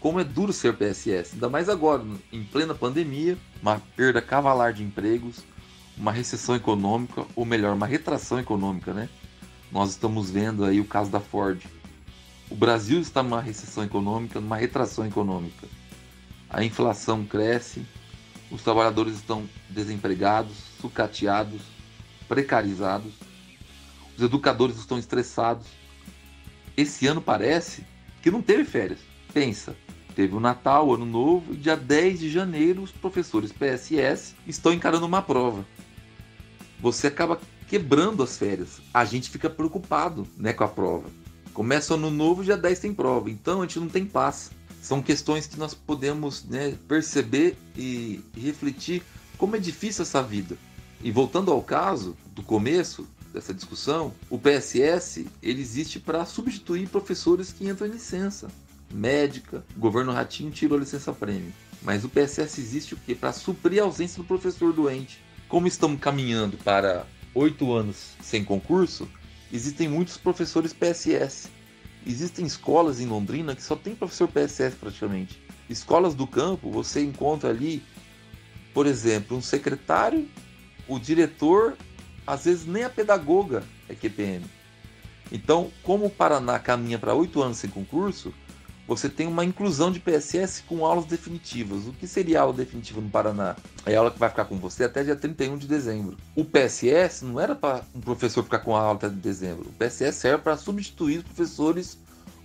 como 0.00 0.18
é 0.18 0.24
duro 0.24 0.54
ser 0.54 0.74
PSS, 0.74 1.34
ainda 1.34 1.50
mais 1.50 1.68
agora, 1.68 2.02
em 2.32 2.42
plena 2.42 2.74
pandemia, 2.74 3.36
uma 3.60 3.78
perda 3.94 4.22
cavalar 4.22 4.72
de 4.72 4.82
empregos, 4.82 5.44
uma 5.98 6.10
recessão 6.10 6.56
econômica, 6.56 7.26
ou 7.36 7.44
melhor, 7.44 7.74
uma 7.74 7.86
retração 7.86 8.40
econômica, 8.40 8.94
né? 8.94 9.10
Nós 9.70 9.90
estamos 9.90 10.30
vendo 10.30 10.64
aí 10.64 10.80
o 10.80 10.86
caso 10.86 11.10
da 11.10 11.20
Ford. 11.20 11.62
O 12.48 12.56
Brasil 12.56 12.98
está 12.98 13.22
numa 13.22 13.42
recessão 13.42 13.84
econômica, 13.84 14.40
numa 14.40 14.56
retração 14.56 15.06
econômica. 15.06 15.68
A 16.48 16.64
inflação 16.64 17.26
cresce, 17.26 17.84
os 18.50 18.62
trabalhadores 18.62 19.16
estão 19.16 19.46
desempregados, 19.68 20.56
sucateados, 20.80 21.60
precarizados, 22.26 23.12
os 24.20 24.26
educadores 24.26 24.76
estão 24.76 24.98
estressados. 24.98 25.66
Esse 26.76 27.06
ano 27.06 27.22
parece 27.22 27.86
que 28.22 28.30
não 28.30 28.42
teve 28.42 28.64
férias. 28.64 29.00
Pensa, 29.32 29.74
teve 30.14 30.34
o 30.34 30.40
Natal, 30.40 30.88
o 30.88 30.94
Ano 30.94 31.06
Novo, 31.06 31.54
e 31.54 31.56
dia 31.56 31.76
10 31.76 32.20
de 32.20 32.30
janeiro 32.30 32.82
os 32.82 32.92
professores 32.92 33.50
PSS 33.50 34.34
estão 34.46 34.74
encarando 34.74 35.06
uma 35.06 35.22
prova. 35.22 35.66
Você 36.80 37.06
acaba 37.06 37.40
quebrando 37.66 38.22
as 38.22 38.36
férias. 38.36 38.80
A 38.92 39.06
gente 39.06 39.30
fica 39.30 39.48
preocupado 39.48 40.26
né, 40.36 40.52
com 40.52 40.64
a 40.64 40.68
prova. 40.68 41.08
Começa 41.54 41.94
o 41.94 41.96
ano 41.96 42.10
novo, 42.10 42.44
dia 42.44 42.56
10 42.56 42.78
tem 42.78 42.92
prova. 42.92 43.30
Então 43.30 43.62
a 43.62 43.66
gente 43.66 43.80
não 43.80 43.88
tem 43.88 44.04
paz. 44.04 44.50
São 44.82 45.02
questões 45.02 45.46
que 45.46 45.58
nós 45.58 45.72
podemos 45.72 46.44
né, 46.44 46.76
perceber 46.86 47.56
e, 47.76 48.22
refletir 48.36 49.02
como 49.38 49.56
é 49.56 49.58
difícil 49.58 50.02
essa 50.02 50.22
vida. 50.22 50.58
E 51.02 51.10
voltando 51.10 51.50
ao 51.50 51.62
caso 51.62 52.16
do 52.34 52.42
começo 52.42 53.06
dessa 53.32 53.54
discussão, 53.54 54.12
o 54.28 54.38
PSS 54.38 55.26
ele 55.42 55.60
existe 55.60 55.98
para 55.98 56.24
substituir 56.24 56.88
professores 56.88 57.52
que 57.52 57.68
entram 57.68 57.86
em 57.86 57.92
licença 57.92 58.48
médica. 58.92 59.64
O 59.76 59.80
governo 59.80 60.12
Ratinho 60.12 60.50
tirou 60.50 60.76
a 60.76 60.80
licença 60.80 61.12
prêmio. 61.12 61.52
Mas 61.82 62.04
o 62.04 62.08
PSS 62.08 62.60
existe 62.60 62.94
o 62.94 62.96
quê? 62.96 63.14
Para 63.14 63.32
suprir 63.32 63.80
a 63.80 63.86
ausência 63.86 64.22
do 64.22 64.26
professor 64.26 64.72
doente. 64.72 65.22
Como 65.48 65.66
estamos 65.66 66.00
caminhando 66.00 66.58
para 66.58 67.06
oito 67.34 67.72
anos 67.72 68.12
sem 68.20 68.44
concurso, 68.44 69.08
existem 69.52 69.88
muitos 69.88 70.16
professores 70.16 70.72
PSS. 70.72 71.48
Existem 72.06 72.44
escolas 72.44 73.00
em 73.00 73.06
Londrina 73.06 73.54
que 73.54 73.62
só 73.62 73.76
tem 73.76 73.94
professor 73.94 74.28
PSS 74.28 74.76
praticamente. 74.76 75.42
Escolas 75.68 76.14
do 76.14 76.26
campo, 76.26 76.70
você 76.70 77.02
encontra 77.02 77.50
ali, 77.50 77.82
por 78.74 78.86
exemplo, 78.86 79.36
um 79.36 79.42
secretário, 79.42 80.28
o 80.88 80.98
diretor, 80.98 81.76
às 82.26 82.44
vezes 82.44 82.66
nem 82.66 82.84
a 82.84 82.90
pedagoga 82.90 83.62
é 83.88 83.94
QPM. 83.94 84.44
Então, 85.32 85.70
como 85.82 86.06
o 86.06 86.10
Paraná 86.10 86.58
caminha 86.58 86.98
para 86.98 87.14
oito 87.14 87.42
anos 87.42 87.58
sem 87.58 87.70
concurso, 87.70 88.34
você 88.86 89.08
tem 89.08 89.28
uma 89.28 89.44
inclusão 89.44 89.92
de 89.92 90.00
PSS 90.00 90.64
com 90.64 90.84
aulas 90.84 91.04
definitivas. 91.04 91.86
O 91.86 91.92
que 91.92 92.08
seria 92.08 92.40
aula 92.40 92.52
definitiva 92.52 93.00
no 93.00 93.08
Paraná? 93.08 93.54
É 93.86 93.94
a 93.94 93.98
aula 94.00 94.10
que 94.10 94.18
vai 94.18 94.28
ficar 94.28 94.46
com 94.46 94.56
você 94.56 94.82
até 94.82 95.04
dia 95.04 95.14
31 95.14 95.58
de 95.58 95.68
dezembro. 95.68 96.16
O 96.34 96.44
PSS 96.44 97.24
não 97.24 97.38
era 97.38 97.54
para 97.54 97.84
um 97.94 98.00
professor 98.00 98.42
ficar 98.42 98.58
com 98.58 98.74
a 98.74 98.80
aula 98.80 98.94
até 98.94 99.08
dezembro. 99.08 99.68
O 99.68 99.72
PSS 99.74 100.16
serve 100.18 100.42
para 100.42 100.56
substituir 100.56 101.18
os 101.18 101.22
professores 101.24 101.96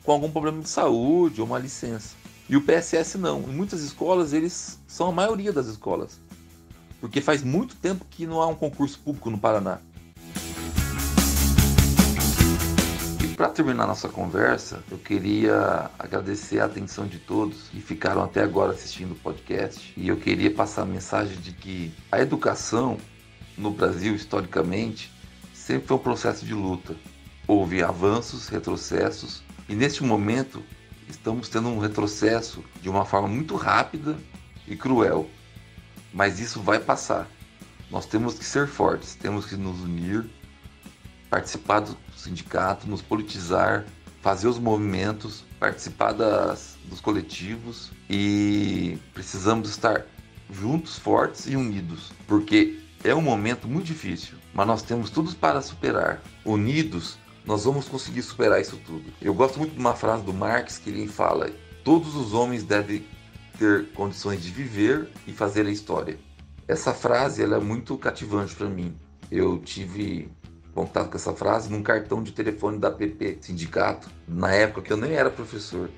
com 0.04 0.12
algum 0.12 0.30
problema 0.30 0.62
de 0.62 0.70
saúde 0.70 1.42
ou 1.42 1.48
uma 1.48 1.58
licença. 1.58 2.16
E 2.48 2.56
o 2.56 2.62
PSS 2.62 3.18
não. 3.18 3.42
Em 3.42 3.56
muitas 3.56 3.82
escolas, 3.82 4.32
eles 4.32 4.80
são 4.88 5.08
a 5.08 5.12
maioria 5.12 5.52
das 5.52 5.66
escolas. 5.66 6.20
Porque 7.00 7.22
faz 7.22 7.44
muito 7.44 7.76
tempo 7.76 8.06
que 8.10 8.26
não 8.26 8.42
há 8.42 8.48
um 8.48 8.56
concurso 8.56 9.00
público 9.00 9.30
no 9.30 9.38
Paraná. 9.38 9.80
para 13.36 13.50
terminar 13.50 13.86
nossa 13.86 14.08
conversa, 14.08 14.82
eu 14.90 14.98
queria 14.98 15.92
agradecer 16.00 16.60
a 16.60 16.66
atenção 16.66 17.06
de 17.06 17.20
todos 17.20 17.68
que 17.70 17.82
ficaram 17.82 18.24
até 18.24 18.42
agora 18.42 18.72
assistindo 18.72 19.12
o 19.12 19.16
podcast. 19.16 19.94
E 19.98 20.08
eu 20.08 20.16
queria 20.16 20.50
passar 20.50 20.84
a 20.84 20.86
mensagem 20.86 21.36
de 21.38 21.52
que 21.52 21.94
a 22.10 22.22
educação 22.22 22.98
no 23.58 23.72
Brasil, 23.72 24.16
historicamente, 24.16 25.12
sempre 25.54 25.88
foi 25.88 25.98
um 25.98 26.00
processo 26.00 26.46
de 26.46 26.54
luta. 26.54 26.96
Houve 27.46 27.84
avanços, 27.84 28.48
retrocessos, 28.48 29.44
e 29.68 29.76
neste 29.76 30.02
momento 30.04 30.64
estamos 31.10 31.50
tendo 31.50 31.68
um 31.68 31.80
retrocesso 31.80 32.64
de 32.82 32.90
uma 32.90 33.04
forma 33.04 33.28
muito 33.28 33.56
rápida 33.56 34.16
e 34.66 34.78
cruel. 34.78 35.30
Mas 36.16 36.40
isso 36.40 36.62
vai 36.62 36.80
passar. 36.80 37.28
Nós 37.92 38.06
temos 38.06 38.40
que 38.40 38.46
ser 38.46 38.68
fortes, 38.68 39.16
temos 39.16 39.46
que 39.46 39.58
nos 39.58 39.82
unir, 39.82 40.26
participar 41.30 41.82
do 41.82 41.98
sindicato, 42.16 42.88
nos 42.88 43.02
politizar, 43.02 43.86
fazer 44.22 44.48
os 44.48 44.58
movimentos, 44.58 45.44
participar 45.60 46.14
das, 46.14 46.78
dos 46.86 47.02
coletivos 47.02 47.92
e 48.10 48.98
precisamos 49.14 49.70
estar 49.70 50.06
juntos, 50.50 50.98
fortes 50.98 51.48
e 51.48 51.58
unidos, 51.58 52.14
porque 52.26 52.80
é 53.04 53.14
um 53.14 53.22
momento 53.22 53.68
muito 53.68 53.88
difícil, 53.88 54.38
mas 54.54 54.66
nós 54.66 54.82
temos 54.82 55.10
tudo 55.10 55.36
para 55.36 55.62
superar. 55.62 56.24
Unidos, 56.46 57.18
nós 57.46 57.66
vamos 57.66 57.90
conseguir 57.90 58.22
superar 58.22 58.62
isso 58.62 58.78
tudo. 58.86 59.04
Eu 59.22 59.34
gosto 59.34 59.60
muito 59.60 59.74
de 59.74 59.80
uma 59.80 59.94
frase 59.94 60.24
do 60.24 60.34
Marx 60.34 60.78
que 60.78 60.90
ele 60.90 61.08
fala: 61.08 61.52
todos 61.84 62.16
os 62.16 62.34
homens 62.34 62.64
devem 62.64 63.06
ter 63.58 63.92
condições 63.94 64.42
de 64.42 64.52
viver 64.52 65.10
e 65.26 65.32
fazer 65.32 65.66
a 65.66 65.72
história. 65.72 66.18
Essa 66.68 66.94
frase 66.94 67.44
ela 67.44 67.58
é 67.58 67.60
muito 67.60 67.98
cativante 67.98 68.56
para 68.56 68.68
mim. 68.68 68.96
Eu 69.32 69.60
tive 69.60 70.30
contato 70.74 71.10
com 71.10 71.18
essa 71.18 71.34
frase 71.34 71.70
num 71.70 71.82
cartão 71.82 72.22
de 72.22 72.32
telefone 72.32 72.78
da 72.78 72.92
PP 72.92 73.38
Sindicato, 73.42 74.10
na 74.28 74.52
época 74.52 74.82
que 74.82 74.94
eu 74.94 74.98
nem 74.98 75.14
era 75.14 75.30
professor. 75.30 75.90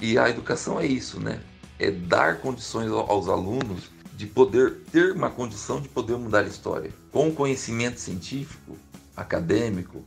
E 0.00 0.18
a 0.18 0.28
educação 0.28 0.80
é 0.80 0.86
isso, 0.86 1.20
né? 1.20 1.40
É 1.78 1.90
dar 1.90 2.40
condições 2.40 2.90
aos 2.90 3.28
alunos 3.28 3.90
de 4.16 4.26
poder 4.26 4.82
ter 4.92 5.12
uma 5.12 5.30
condição 5.30 5.80
de 5.80 5.88
poder 5.88 6.16
mudar 6.16 6.40
a 6.40 6.46
história. 6.46 6.90
Com 7.10 7.28
o 7.28 7.34
conhecimento 7.34 8.00
científico, 8.00 8.76
acadêmico, 9.16 10.04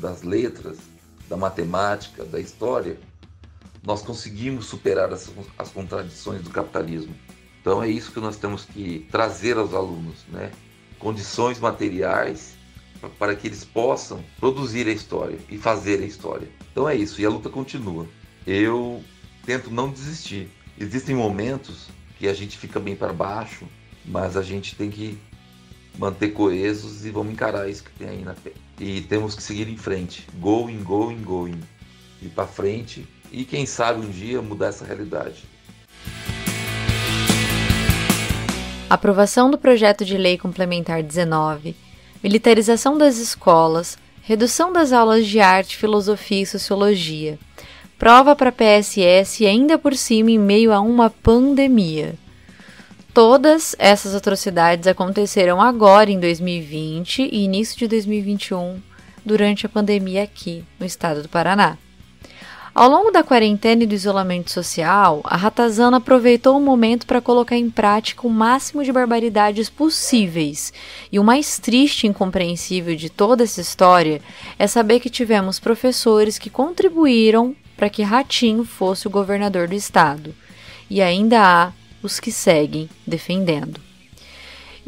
das 0.00 0.22
letras, 0.22 0.78
da 1.28 1.36
matemática, 1.36 2.24
da 2.24 2.40
história, 2.40 2.98
nós 3.82 4.02
conseguimos 4.02 4.66
superar 4.66 5.12
as, 5.12 5.30
as 5.58 5.70
contradições 5.70 6.42
do 6.42 6.50
capitalismo. 6.50 7.14
Então 7.60 7.82
é 7.82 7.88
isso 7.88 8.12
que 8.12 8.20
nós 8.20 8.36
temos 8.36 8.64
que 8.64 9.06
trazer 9.10 9.56
aos 9.56 9.74
alunos, 9.74 10.24
né? 10.28 10.50
Condições 10.98 11.58
materiais 11.60 12.56
para 13.18 13.34
que 13.36 13.46
eles 13.46 13.64
possam 13.64 14.24
produzir 14.40 14.88
a 14.88 14.92
história 14.92 15.38
e 15.48 15.56
fazer 15.56 16.00
a 16.00 16.06
história. 16.06 16.48
Então 16.72 16.88
é 16.88 16.96
isso, 16.96 17.20
e 17.20 17.26
a 17.26 17.30
luta 17.30 17.48
continua. 17.48 18.06
Eu 18.46 19.02
tento 19.44 19.70
não 19.70 19.90
desistir. 19.90 20.48
Existem 20.78 21.14
momentos 21.14 21.88
que 22.18 22.26
a 22.26 22.34
gente 22.34 22.58
fica 22.58 22.80
bem 22.80 22.96
para 22.96 23.12
baixo, 23.12 23.66
mas 24.04 24.36
a 24.36 24.42
gente 24.42 24.74
tem 24.74 24.90
que 24.90 25.18
manter 25.98 26.28
coesos 26.30 27.04
e 27.04 27.10
vamos 27.10 27.32
encarar 27.32 27.68
isso 27.68 27.84
que 27.84 27.90
tem 27.90 28.08
aí 28.08 28.22
na 28.22 28.34
pé. 28.34 28.52
E 28.78 29.00
temos 29.02 29.34
que 29.34 29.42
seguir 29.42 29.68
em 29.68 29.76
frente, 29.76 30.26
going, 30.40 30.82
going, 30.82 31.22
going, 31.22 31.60
ir 32.22 32.28
para 32.30 32.46
frente 32.46 33.06
e 33.32 33.44
quem 33.44 33.66
sabe 33.66 34.04
um 34.04 34.10
dia 34.10 34.40
mudar 34.40 34.68
essa 34.68 34.84
realidade. 34.84 35.44
Aprovação 38.90 39.50
do 39.50 39.58
projeto 39.58 40.04
de 40.04 40.16
lei 40.16 40.38
complementar 40.38 41.02
19 41.02 41.88
militarização 42.22 42.98
das 42.98 43.18
escolas, 43.18 43.96
redução 44.22 44.72
das 44.72 44.92
aulas 44.92 45.26
de 45.26 45.40
arte, 45.40 45.76
filosofia 45.76 46.42
e 46.42 46.46
sociologia, 46.46 47.38
prova 47.98 48.34
para 48.34 48.52
PSS 48.52 49.42
e 49.42 49.46
ainda 49.46 49.78
por 49.78 49.94
cima 49.94 50.30
em 50.30 50.38
meio 50.38 50.72
a 50.72 50.80
uma 50.80 51.10
pandemia. 51.10 52.14
Todas 53.14 53.74
essas 53.78 54.14
atrocidades 54.14 54.86
aconteceram 54.86 55.60
agora 55.60 56.10
em 56.10 56.20
2020 56.20 57.22
e 57.32 57.44
início 57.44 57.76
de 57.76 57.88
2021, 57.88 58.80
durante 59.24 59.66
a 59.66 59.68
pandemia 59.68 60.22
aqui 60.22 60.64
no 60.78 60.86
estado 60.86 61.22
do 61.22 61.28
Paraná. 61.28 61.76
Ao 62.78 62.88
longo 62.88 63.10
da 63.10 63.24
quarentena 63.24 63.82
e 63.82 63.86
do 63.88 63.94
isolamento 63.96 64.52
social, 64.52 65.20
a 65.24 65.36
Ratazana 65.36 65.96
aproveitou 65.96 66.56
o 66.56 66.60
momento 66.60 67.08
para 67.08 67.20
colocar 67.20 67.56
em 67.56 67.68
prática 67.68 68.24
o 68.24 68.30
máximo 68.30 68.84
de 68.84 68.92
barbaridades 68.92 69.68
possíveis. 69.68 70.72
E 71.10 71.18
o 71.18 71.24
mais 71.24 71.58
triste 71.58 72.04
e 72.04 72.06
incompreensível 72.06 72.94
de 72.94 73.10
toda 73.10 73.42
essa 73.42 73.60
história 73.60 74.22
é 74.56 74.68
saber 74.68 75.00
que 75.00 75.10
tivemos 75.10 75.58
professores 75.58 76.38
que 76.38 76.48
contribuíram 76.48 77.52
para 77.76 77.90
que 77.90 78.04
Ratinho 78.04 78.64
fosse 78.64 79.08
o 79.08 79.10
governador 79.10 79.66
do 79.66 79.74
estado. 79.74 80.32
E 80.88 81.02
ainda 81.02 81.42
há 81.42 81.72
os 82.00 82.20
que 82.20 82.30
seguem 82.30 82.88
defendendo. 83.04 83.87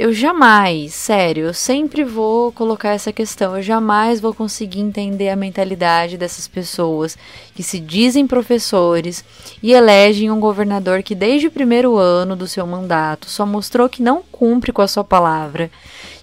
Eu 0.02 0.14
jamais, 0.14 0.94
sério, 0.94 1.48
eu 1.48 1.52
sempre 1.52 2.02
vou 2.04 2.50
colocar 2.52 2.94
essa 2.94 3.12
questão, 3.12 3.54
eu 3.54 3.62
jamais 3.62 4.18
vou 4.18 4.32
conseguir 4.32 4.80
entender 4.80 5.28
a 5.28 5.36
mentalidade 5.36 6.16
dessas 6.16 6.48
pessoas 6.48 7.18
que 7.54 7.62
se 7.62 7.78
dizem 7.78 8.26
professores 8.26 9.22
e 9.62 9.74
elegem 9.74 10.30
um 10.30 10.40
governador 10.40 11.02
que 11.02 11.14
desde 11.14 11.48
o 11.48 11.50
primeiro 11.50 11.98
ano 11.98 12.34
do 12.34 12.48
seu 12.48 12.66
mandato 12.66 13.28
só 13.28 13.44
mostrou 13.44 13.90
que 13.90 14.02
não 14.02 14.22
cumpre 14.32 14.72
com 14.72 14.80
a 14.80 14.88
sua 14.88 15.04
palavra, 15.04 15.70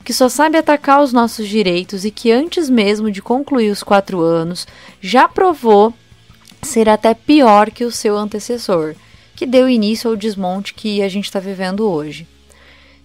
que 0.03 0.11
só 0.11 0.27
sabe 0.27 0.57
atacar 0.57 1.03
os 1.03 1.13
nossos 1.13 1.47
direitos 1.47 2.03
e 2.03 2.09
que 2.09 2.31
antes 2.31 2.71
mesmo 2.71 3.11
de 3.11 3.21
concluir 3.21 3.69
os 3.69 3.83
quatro 3.83 4.21
anos 4.21 4.65
já 4.99 5.27
provou 5.27 5.93
ser 6.63 6.89
até 6.89 7.13
pior 7.13 7.69
que 7.69 7.85
o 7.85 7.91
seu 7.91 8.17
antecessor, 8.17 8.95
que 9.35 9.45
deu 9.45 9.69
início 9.69 10.09
ao 10.09 10.15
desmonte 10.15 10.73
que 10.73 11.03
a 11.03 11.07
gente 11.07 11.25
está 11.25 11.39
vivendo 11.39 11.87
hoje. 11.87 12.25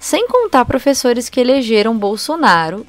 Sem 0.03 0.27
contar 0.27 0.65
professores 0.65 1.29
que 1.29 1.39
elegeram 1.39 1.97
Bolsonaro, 1.97 2.85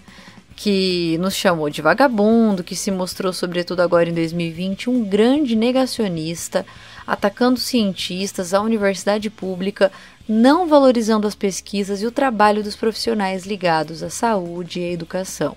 que 0.55 1.15
nos 1.19 1.35
chamou 1.35 1.69
de 1.69 1.79
vagabundo, 1.79 2.63
que 2.63 2.75
se 2.75 2.89
mostrou, 2.89 3.31
sobretudo 3.31 3.81
agora 3.81 4.09
em 4.09 4.13
2020, 4.15 4.89
um 4.89 5.05
grande 5.05 5.55
negacionista, 5.55 6.65
atacando 7.05 7.59
cientistas, 7.59 8.51
a 8.51 8.61
universidade 8.61 9.29
pública, 9.29 9.91
não 10.27 10.67
valorizando 10.67 11.27
as 11.27 11.35
pesquisas 11.35 12.01
e 12.01 12.07
o 12.07 12.11
trabalho 12.11 12.63
dos 12.63 12.75
profissionais 12.75 13.45
ligados 13.45 14.01
à 14.01 14.09
saúde 14.09 14.79
e 14.79 14.83
à 14.83 14.91
educação. 14.91 15.55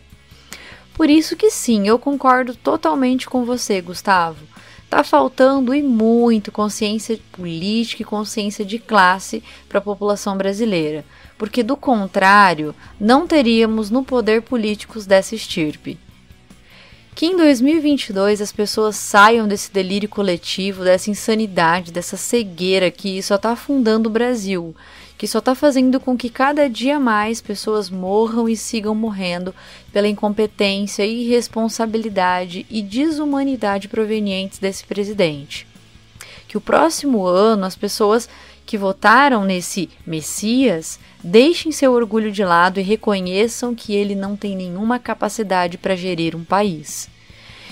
Por 0.93 1.09
isso 1.09 1.37
que 1.37 1.51
sim, 1.51 1.89
eu 1.89 1.99
concordo 1.99 2.55
totalmente 2.55 3.27
com 3.27 3.47
você, 3.47 3.81
Gustavo. 3.81 4.45
Tá 4.91 5.03
faltando 5.03 5.75
e 5.75 5.83
muito 5.83 6.53
consciência 6.53 7.19
política 7.33 8.03
e 8.03 8.05
consciência 8.05 8.65
de 8.65 8.79
classe 8.79 9.43
para 9.69 9.79
a 9.79 9.83
população 9.83 10.37
brasileira, 10.37 11.03
porque 11.39 11.63
do 11.63 11.77
contrário, 11.77 12.75
não 12.99 13.27
teríamos 13.27 13.91
no 13.91 14.05
poder 14.05 14.43
políticos 14.43 15.07
dessa 15.07 15.35
estirpe. 15.35 15.99
Que 17.15 17.27
em 17.27 17.37
2022 17.37 18.43
as 18.43 18.53
pessoas 18.53 18.97
saiam 18.97 19.49
desse 19.49 19.73
delírio 19.73 20.09
coletivo, 20.09 20.85
dessa 20.85 21.11
insanidade, 21.11 21.91
dessa 21.91 22.17
cegueira 22.17 22.91
que 22.91 23.23
só 23.23 23.37
está 23.37 23.53
afundando 23.53 24.09
o 24.09 24.13
Brasil 24.13 24.75
que 25.19 25.27
só 25.27 25.39
está 25.39 25.55
fazendo 25.55 25.99
com 25.99 26.17
que 26.17 26.29
cada 26.29 26.69
dia 26.69 27.01
mais 27.01 27.41
pessoas 27.41 27.89
morram 27.89 28.49
e 28.49 28.57
sigam 28.57 28.95
morrendo 28.95 29.55
pela 29.93 30.09
incompetência, 30.09 31.07
irresponsabilidade 31.07 32.67
e 32.69 32.83
desumanidade 32.83 33.89
provenientes 33.89 34.59
desse 34.59 34.85
presidente. 34.85 35.67
Que 36.47 36.59
o 36.59 36.61
próximo 36.61 37.25
ano 37.25 37.65
as 37.65 37.75
pessoas 37.75 38.29
que 38.67 38.77
votaram 38.77 39.45
nesse 39.45 39.89
Messias 40.05 40.99
deixem 41.23 41.71
seu 41.71 41.93
orgulho 41.93 42.33
de 42.33 42.45
lado 42.45 42.81
e 42.81 42.83
reconheçam 42.83 43.75
que 43.75 43.95
ele 43.95 44.15
não 44.15 44.37
tem 44.37 44.57
nenhuma 44.57 44.99
capacidade 44.99 45.79
para 45.79 45.97
gerir 45.97 46.35
um 46.35 46.45
país. 46.45 47.09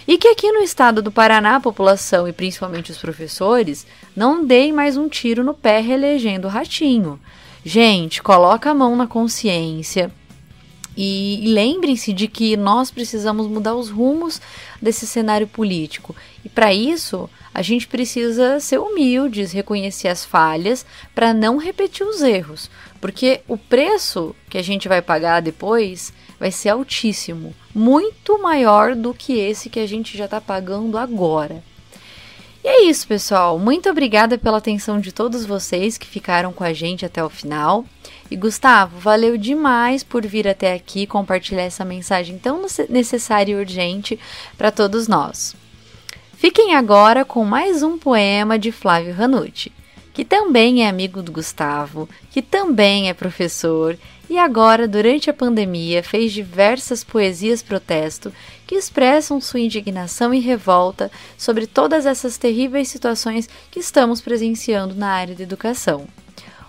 E 0.07 0.17
que 0.17 0.29
aqui 0.29 0.53
no 0.53 0.61
estado 0.61 1.03
do 1.03 1.11
Paraná 1.11 1.57
a 1.57 1.61
população 1.61 2.29
e 2.29 2.33
principalmente 2.33 2.93
os 2.93 2.99
professores 2.99 3.87
não 4.15 4.45
deem 4.45 4.73
mais 4.73 4.97
um 4.97 5.09
tiro 5.09 5.43
no 5.43 5.55
pé 5.55 5.81
reelegendo 5.81 6.47
o 6.47 6.51
ratinho. 6.51 7.19
Gente, 7.65 8.23
coloca 8.23 8.71
a 8.71 8.75
mão 8.75 8.95
na 8.95 9.07
consciência. 9.07 10.13
E, 10.97 11.43
lembrem-se 11.47 12.13
de 12.13 12.29
que 12.29 12.57
nós 12.57 12.91
precisamos 12.91 13.49
mudar 13.49 13.75
os 13.75 13.91
rumos 13.91 14.41
desse 14.81 15.07
cenário 15.07 15.47
político. 15.47 16.15
E 16.45 16.49
para 16.49 16.73
isso, 16.73 17.29
a 17.55 17.63
gente 17.63 17.87
precisa 17.87 18.59
ser 18.59 18.79
humildes, 18.79 19.53
reconhecer 19.53 20.09
as 20.09 20.25
falhas, 20.25 20.85
para 21.15 21.33
não 21.33 21.57
repetir 21.57 22.05
os 22.05 22.21
erros. 22.21 22.69
Porque 23.01 23.43
o 23.47 23.57
preço 23.57 24.35
que 24.51 24.59
a 24.59 24.63
gente 24.63 24.89
vai 24.89 25.01
pagar 25.01 25.41
depois 25.41 26.13
vai 26.39 26.51
ser 26.51 26.71
altíssimo 26.71 27.55
muito 27.73 28.43
maior 28.43 28.97
do 28.97 29.15
que 29.15 29.39
esse 29.39 29.71
que 29.71 29.79
a 29.79 29.87
gente 29.87 30.19
já 30.19 30.25
está 30.25 30.41
pagando 30.41 30.99
agora. 30.99 31.63
E 32.65 32.67
é 32.67 32.83
isso, 32.85 33.07
pessoal. 33.07 33.59
Muito 33.59 33.89
obrigada 33.89 34.37
pela 34.37 34.59
atenção 34.59 34.99
de 34.99 35.13
todos 35.13 35.45
vocês 35.45 35.97
que 35.97 36.07
ficaram 36.07 36.53
com 36.53 36.65
a 36.65 36.73
gente 36.73 37.05
até 37.07 37.23
o 37.23 37.29
final. 37.29 37.85
E 38.31 38.37
Gustavo, 38.37 38.99
valeu 38.99 39.37
demais 39.37 40.03
por 40.03 40.27
vir 40.27 40.49
até 40.49 40.73
aqui 40.73 41.07
compartilhar 41.07 41.63
essa 41.63 41.85
mensagem 41.85 42.39
tão 42.39 42.65
necessária 42.89 43.53
e 43.53 43.57
urgente 43.57 44.19
para 44.57 44.73
todos 44.73 45.07
nós. 45.07 45.55
Fiquem 46.45 46.75
agora 46.75 47.25
com 47.25 47.43
mais 47.43 47.83
um 47.83 47.97
poema 47.97 48.59
de 48.59 48.71
Flávio 48.71 49.15
Ranucci, 49.15 49.73
que 50.13 50.27
também 50.27 50.85
é 50.85 50.89
amigo 50.91 51.23
do 51.23 51.33
Gustavo, 51.33 52.07
que 52.31 52.43
também 52.43 53.09
é 53.09 53.15
professor 53.15 53.97
e 54.29 54.37
agora, 54.37 54.87
durante 54.87 55.31
a 55.31 55.33
pandemia, 55.33 56.03
fez 56.03 56.35
diversas 56.35 57.03
poesias 57.03 57.63
protesto 57.63 58.31
que 58.67 58.75
expressam 58.75 59.41
sua 59.41 59.61
indignação 59.61 60.35
e 60.35 60.39
revolta 60.39 61.11
sobre 61.39 61.67
todas 61.67 62.05
essas 62.05 62.37
terríveis 62.37 62.89
situações 62.89 63.49
que 63.71 63.81
estamos 63.81 64.21
presenciando 64.21 64.95
na 64.95 65.13
área 65.13 65.35
da 65.35 65.43
educação. 65.43 66.07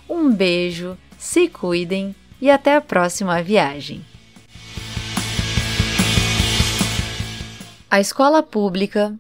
Um 0.10 0.32
beijo, 0.32 0.98
se 1.18 1.50
cuidem 1.50 2.16
e 2.40 2.50
até 2.50 2.78
a 2.78 2.82
próxima 2.82 3.44
viagem. 3.44 4.06
A 7.92 8.00
escola 8.00 8.42
pública, 8.42 9.14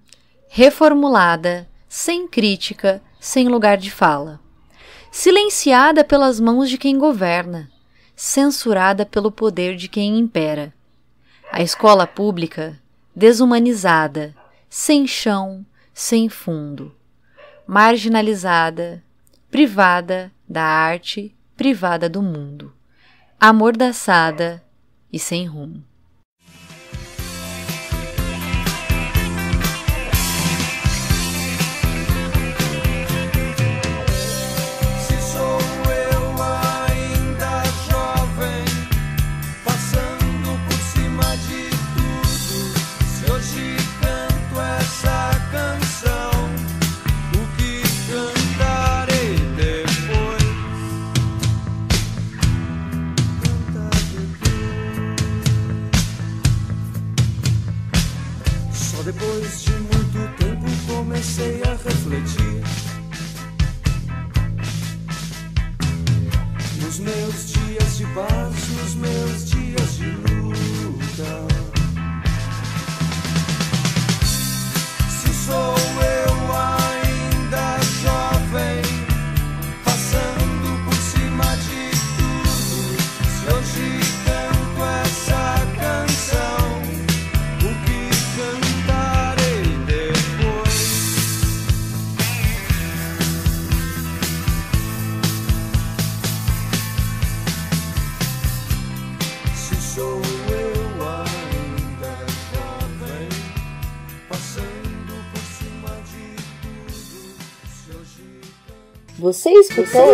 reformulada, 0.50 1.68
sem 1.88 2.28
crítica, 2.28 3.02
sem 3.20 3.48
lugar 3.48 3.78
de 3.78 3.92
fala, 3.92 4.40
silenciada 5.12 6.04
pelas 6.04 6.40
mãos 6.40 6.70
de 6.70 6.78
quem 6.78 6.98
governa 6.98 7.70
censurada 8.16 9.06
pelo 9.06 9.32
poder 9.32 9.76
de 9.76 9.88
quem 9.88 10.18
impera. 10.18 10.74
A 11.52 11.62
escola 11.62 12.08
pública, 12.08 12.80
desumanizada, 13.16 14.34
sem 14.70 15.06
chão, 15.06 15.66
sem 15.94 16.30
fundo, 16.30 16.96
marginalizada, 17.68 19.04
privada 19.52 20.32
da 20.48 20.64
arte, 20.64 21.36
privada 21.56 22.10
do 22.10 22.22
mundo, 22.22 22.74
amordaçada 23.40 24.64
e 25.12 25.20
sem 25.20 25.46
rumo. 25.46 25.84
Você 67.06 67.46
escutou 109.82 110.14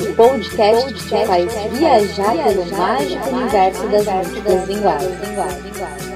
o 0.00 0.14
podcast 0.14 0.94
que 0.94 1.02
te 1.02 1.26
faz 1.26 1.54
viajar 1.72 2.36
pelo 2.44 2.66
mágico 2.66 3.30
universo 3.30 3.88
das 3.88 4.06
múltiplas 4.06 4.68
linguagens. 4.68 6.15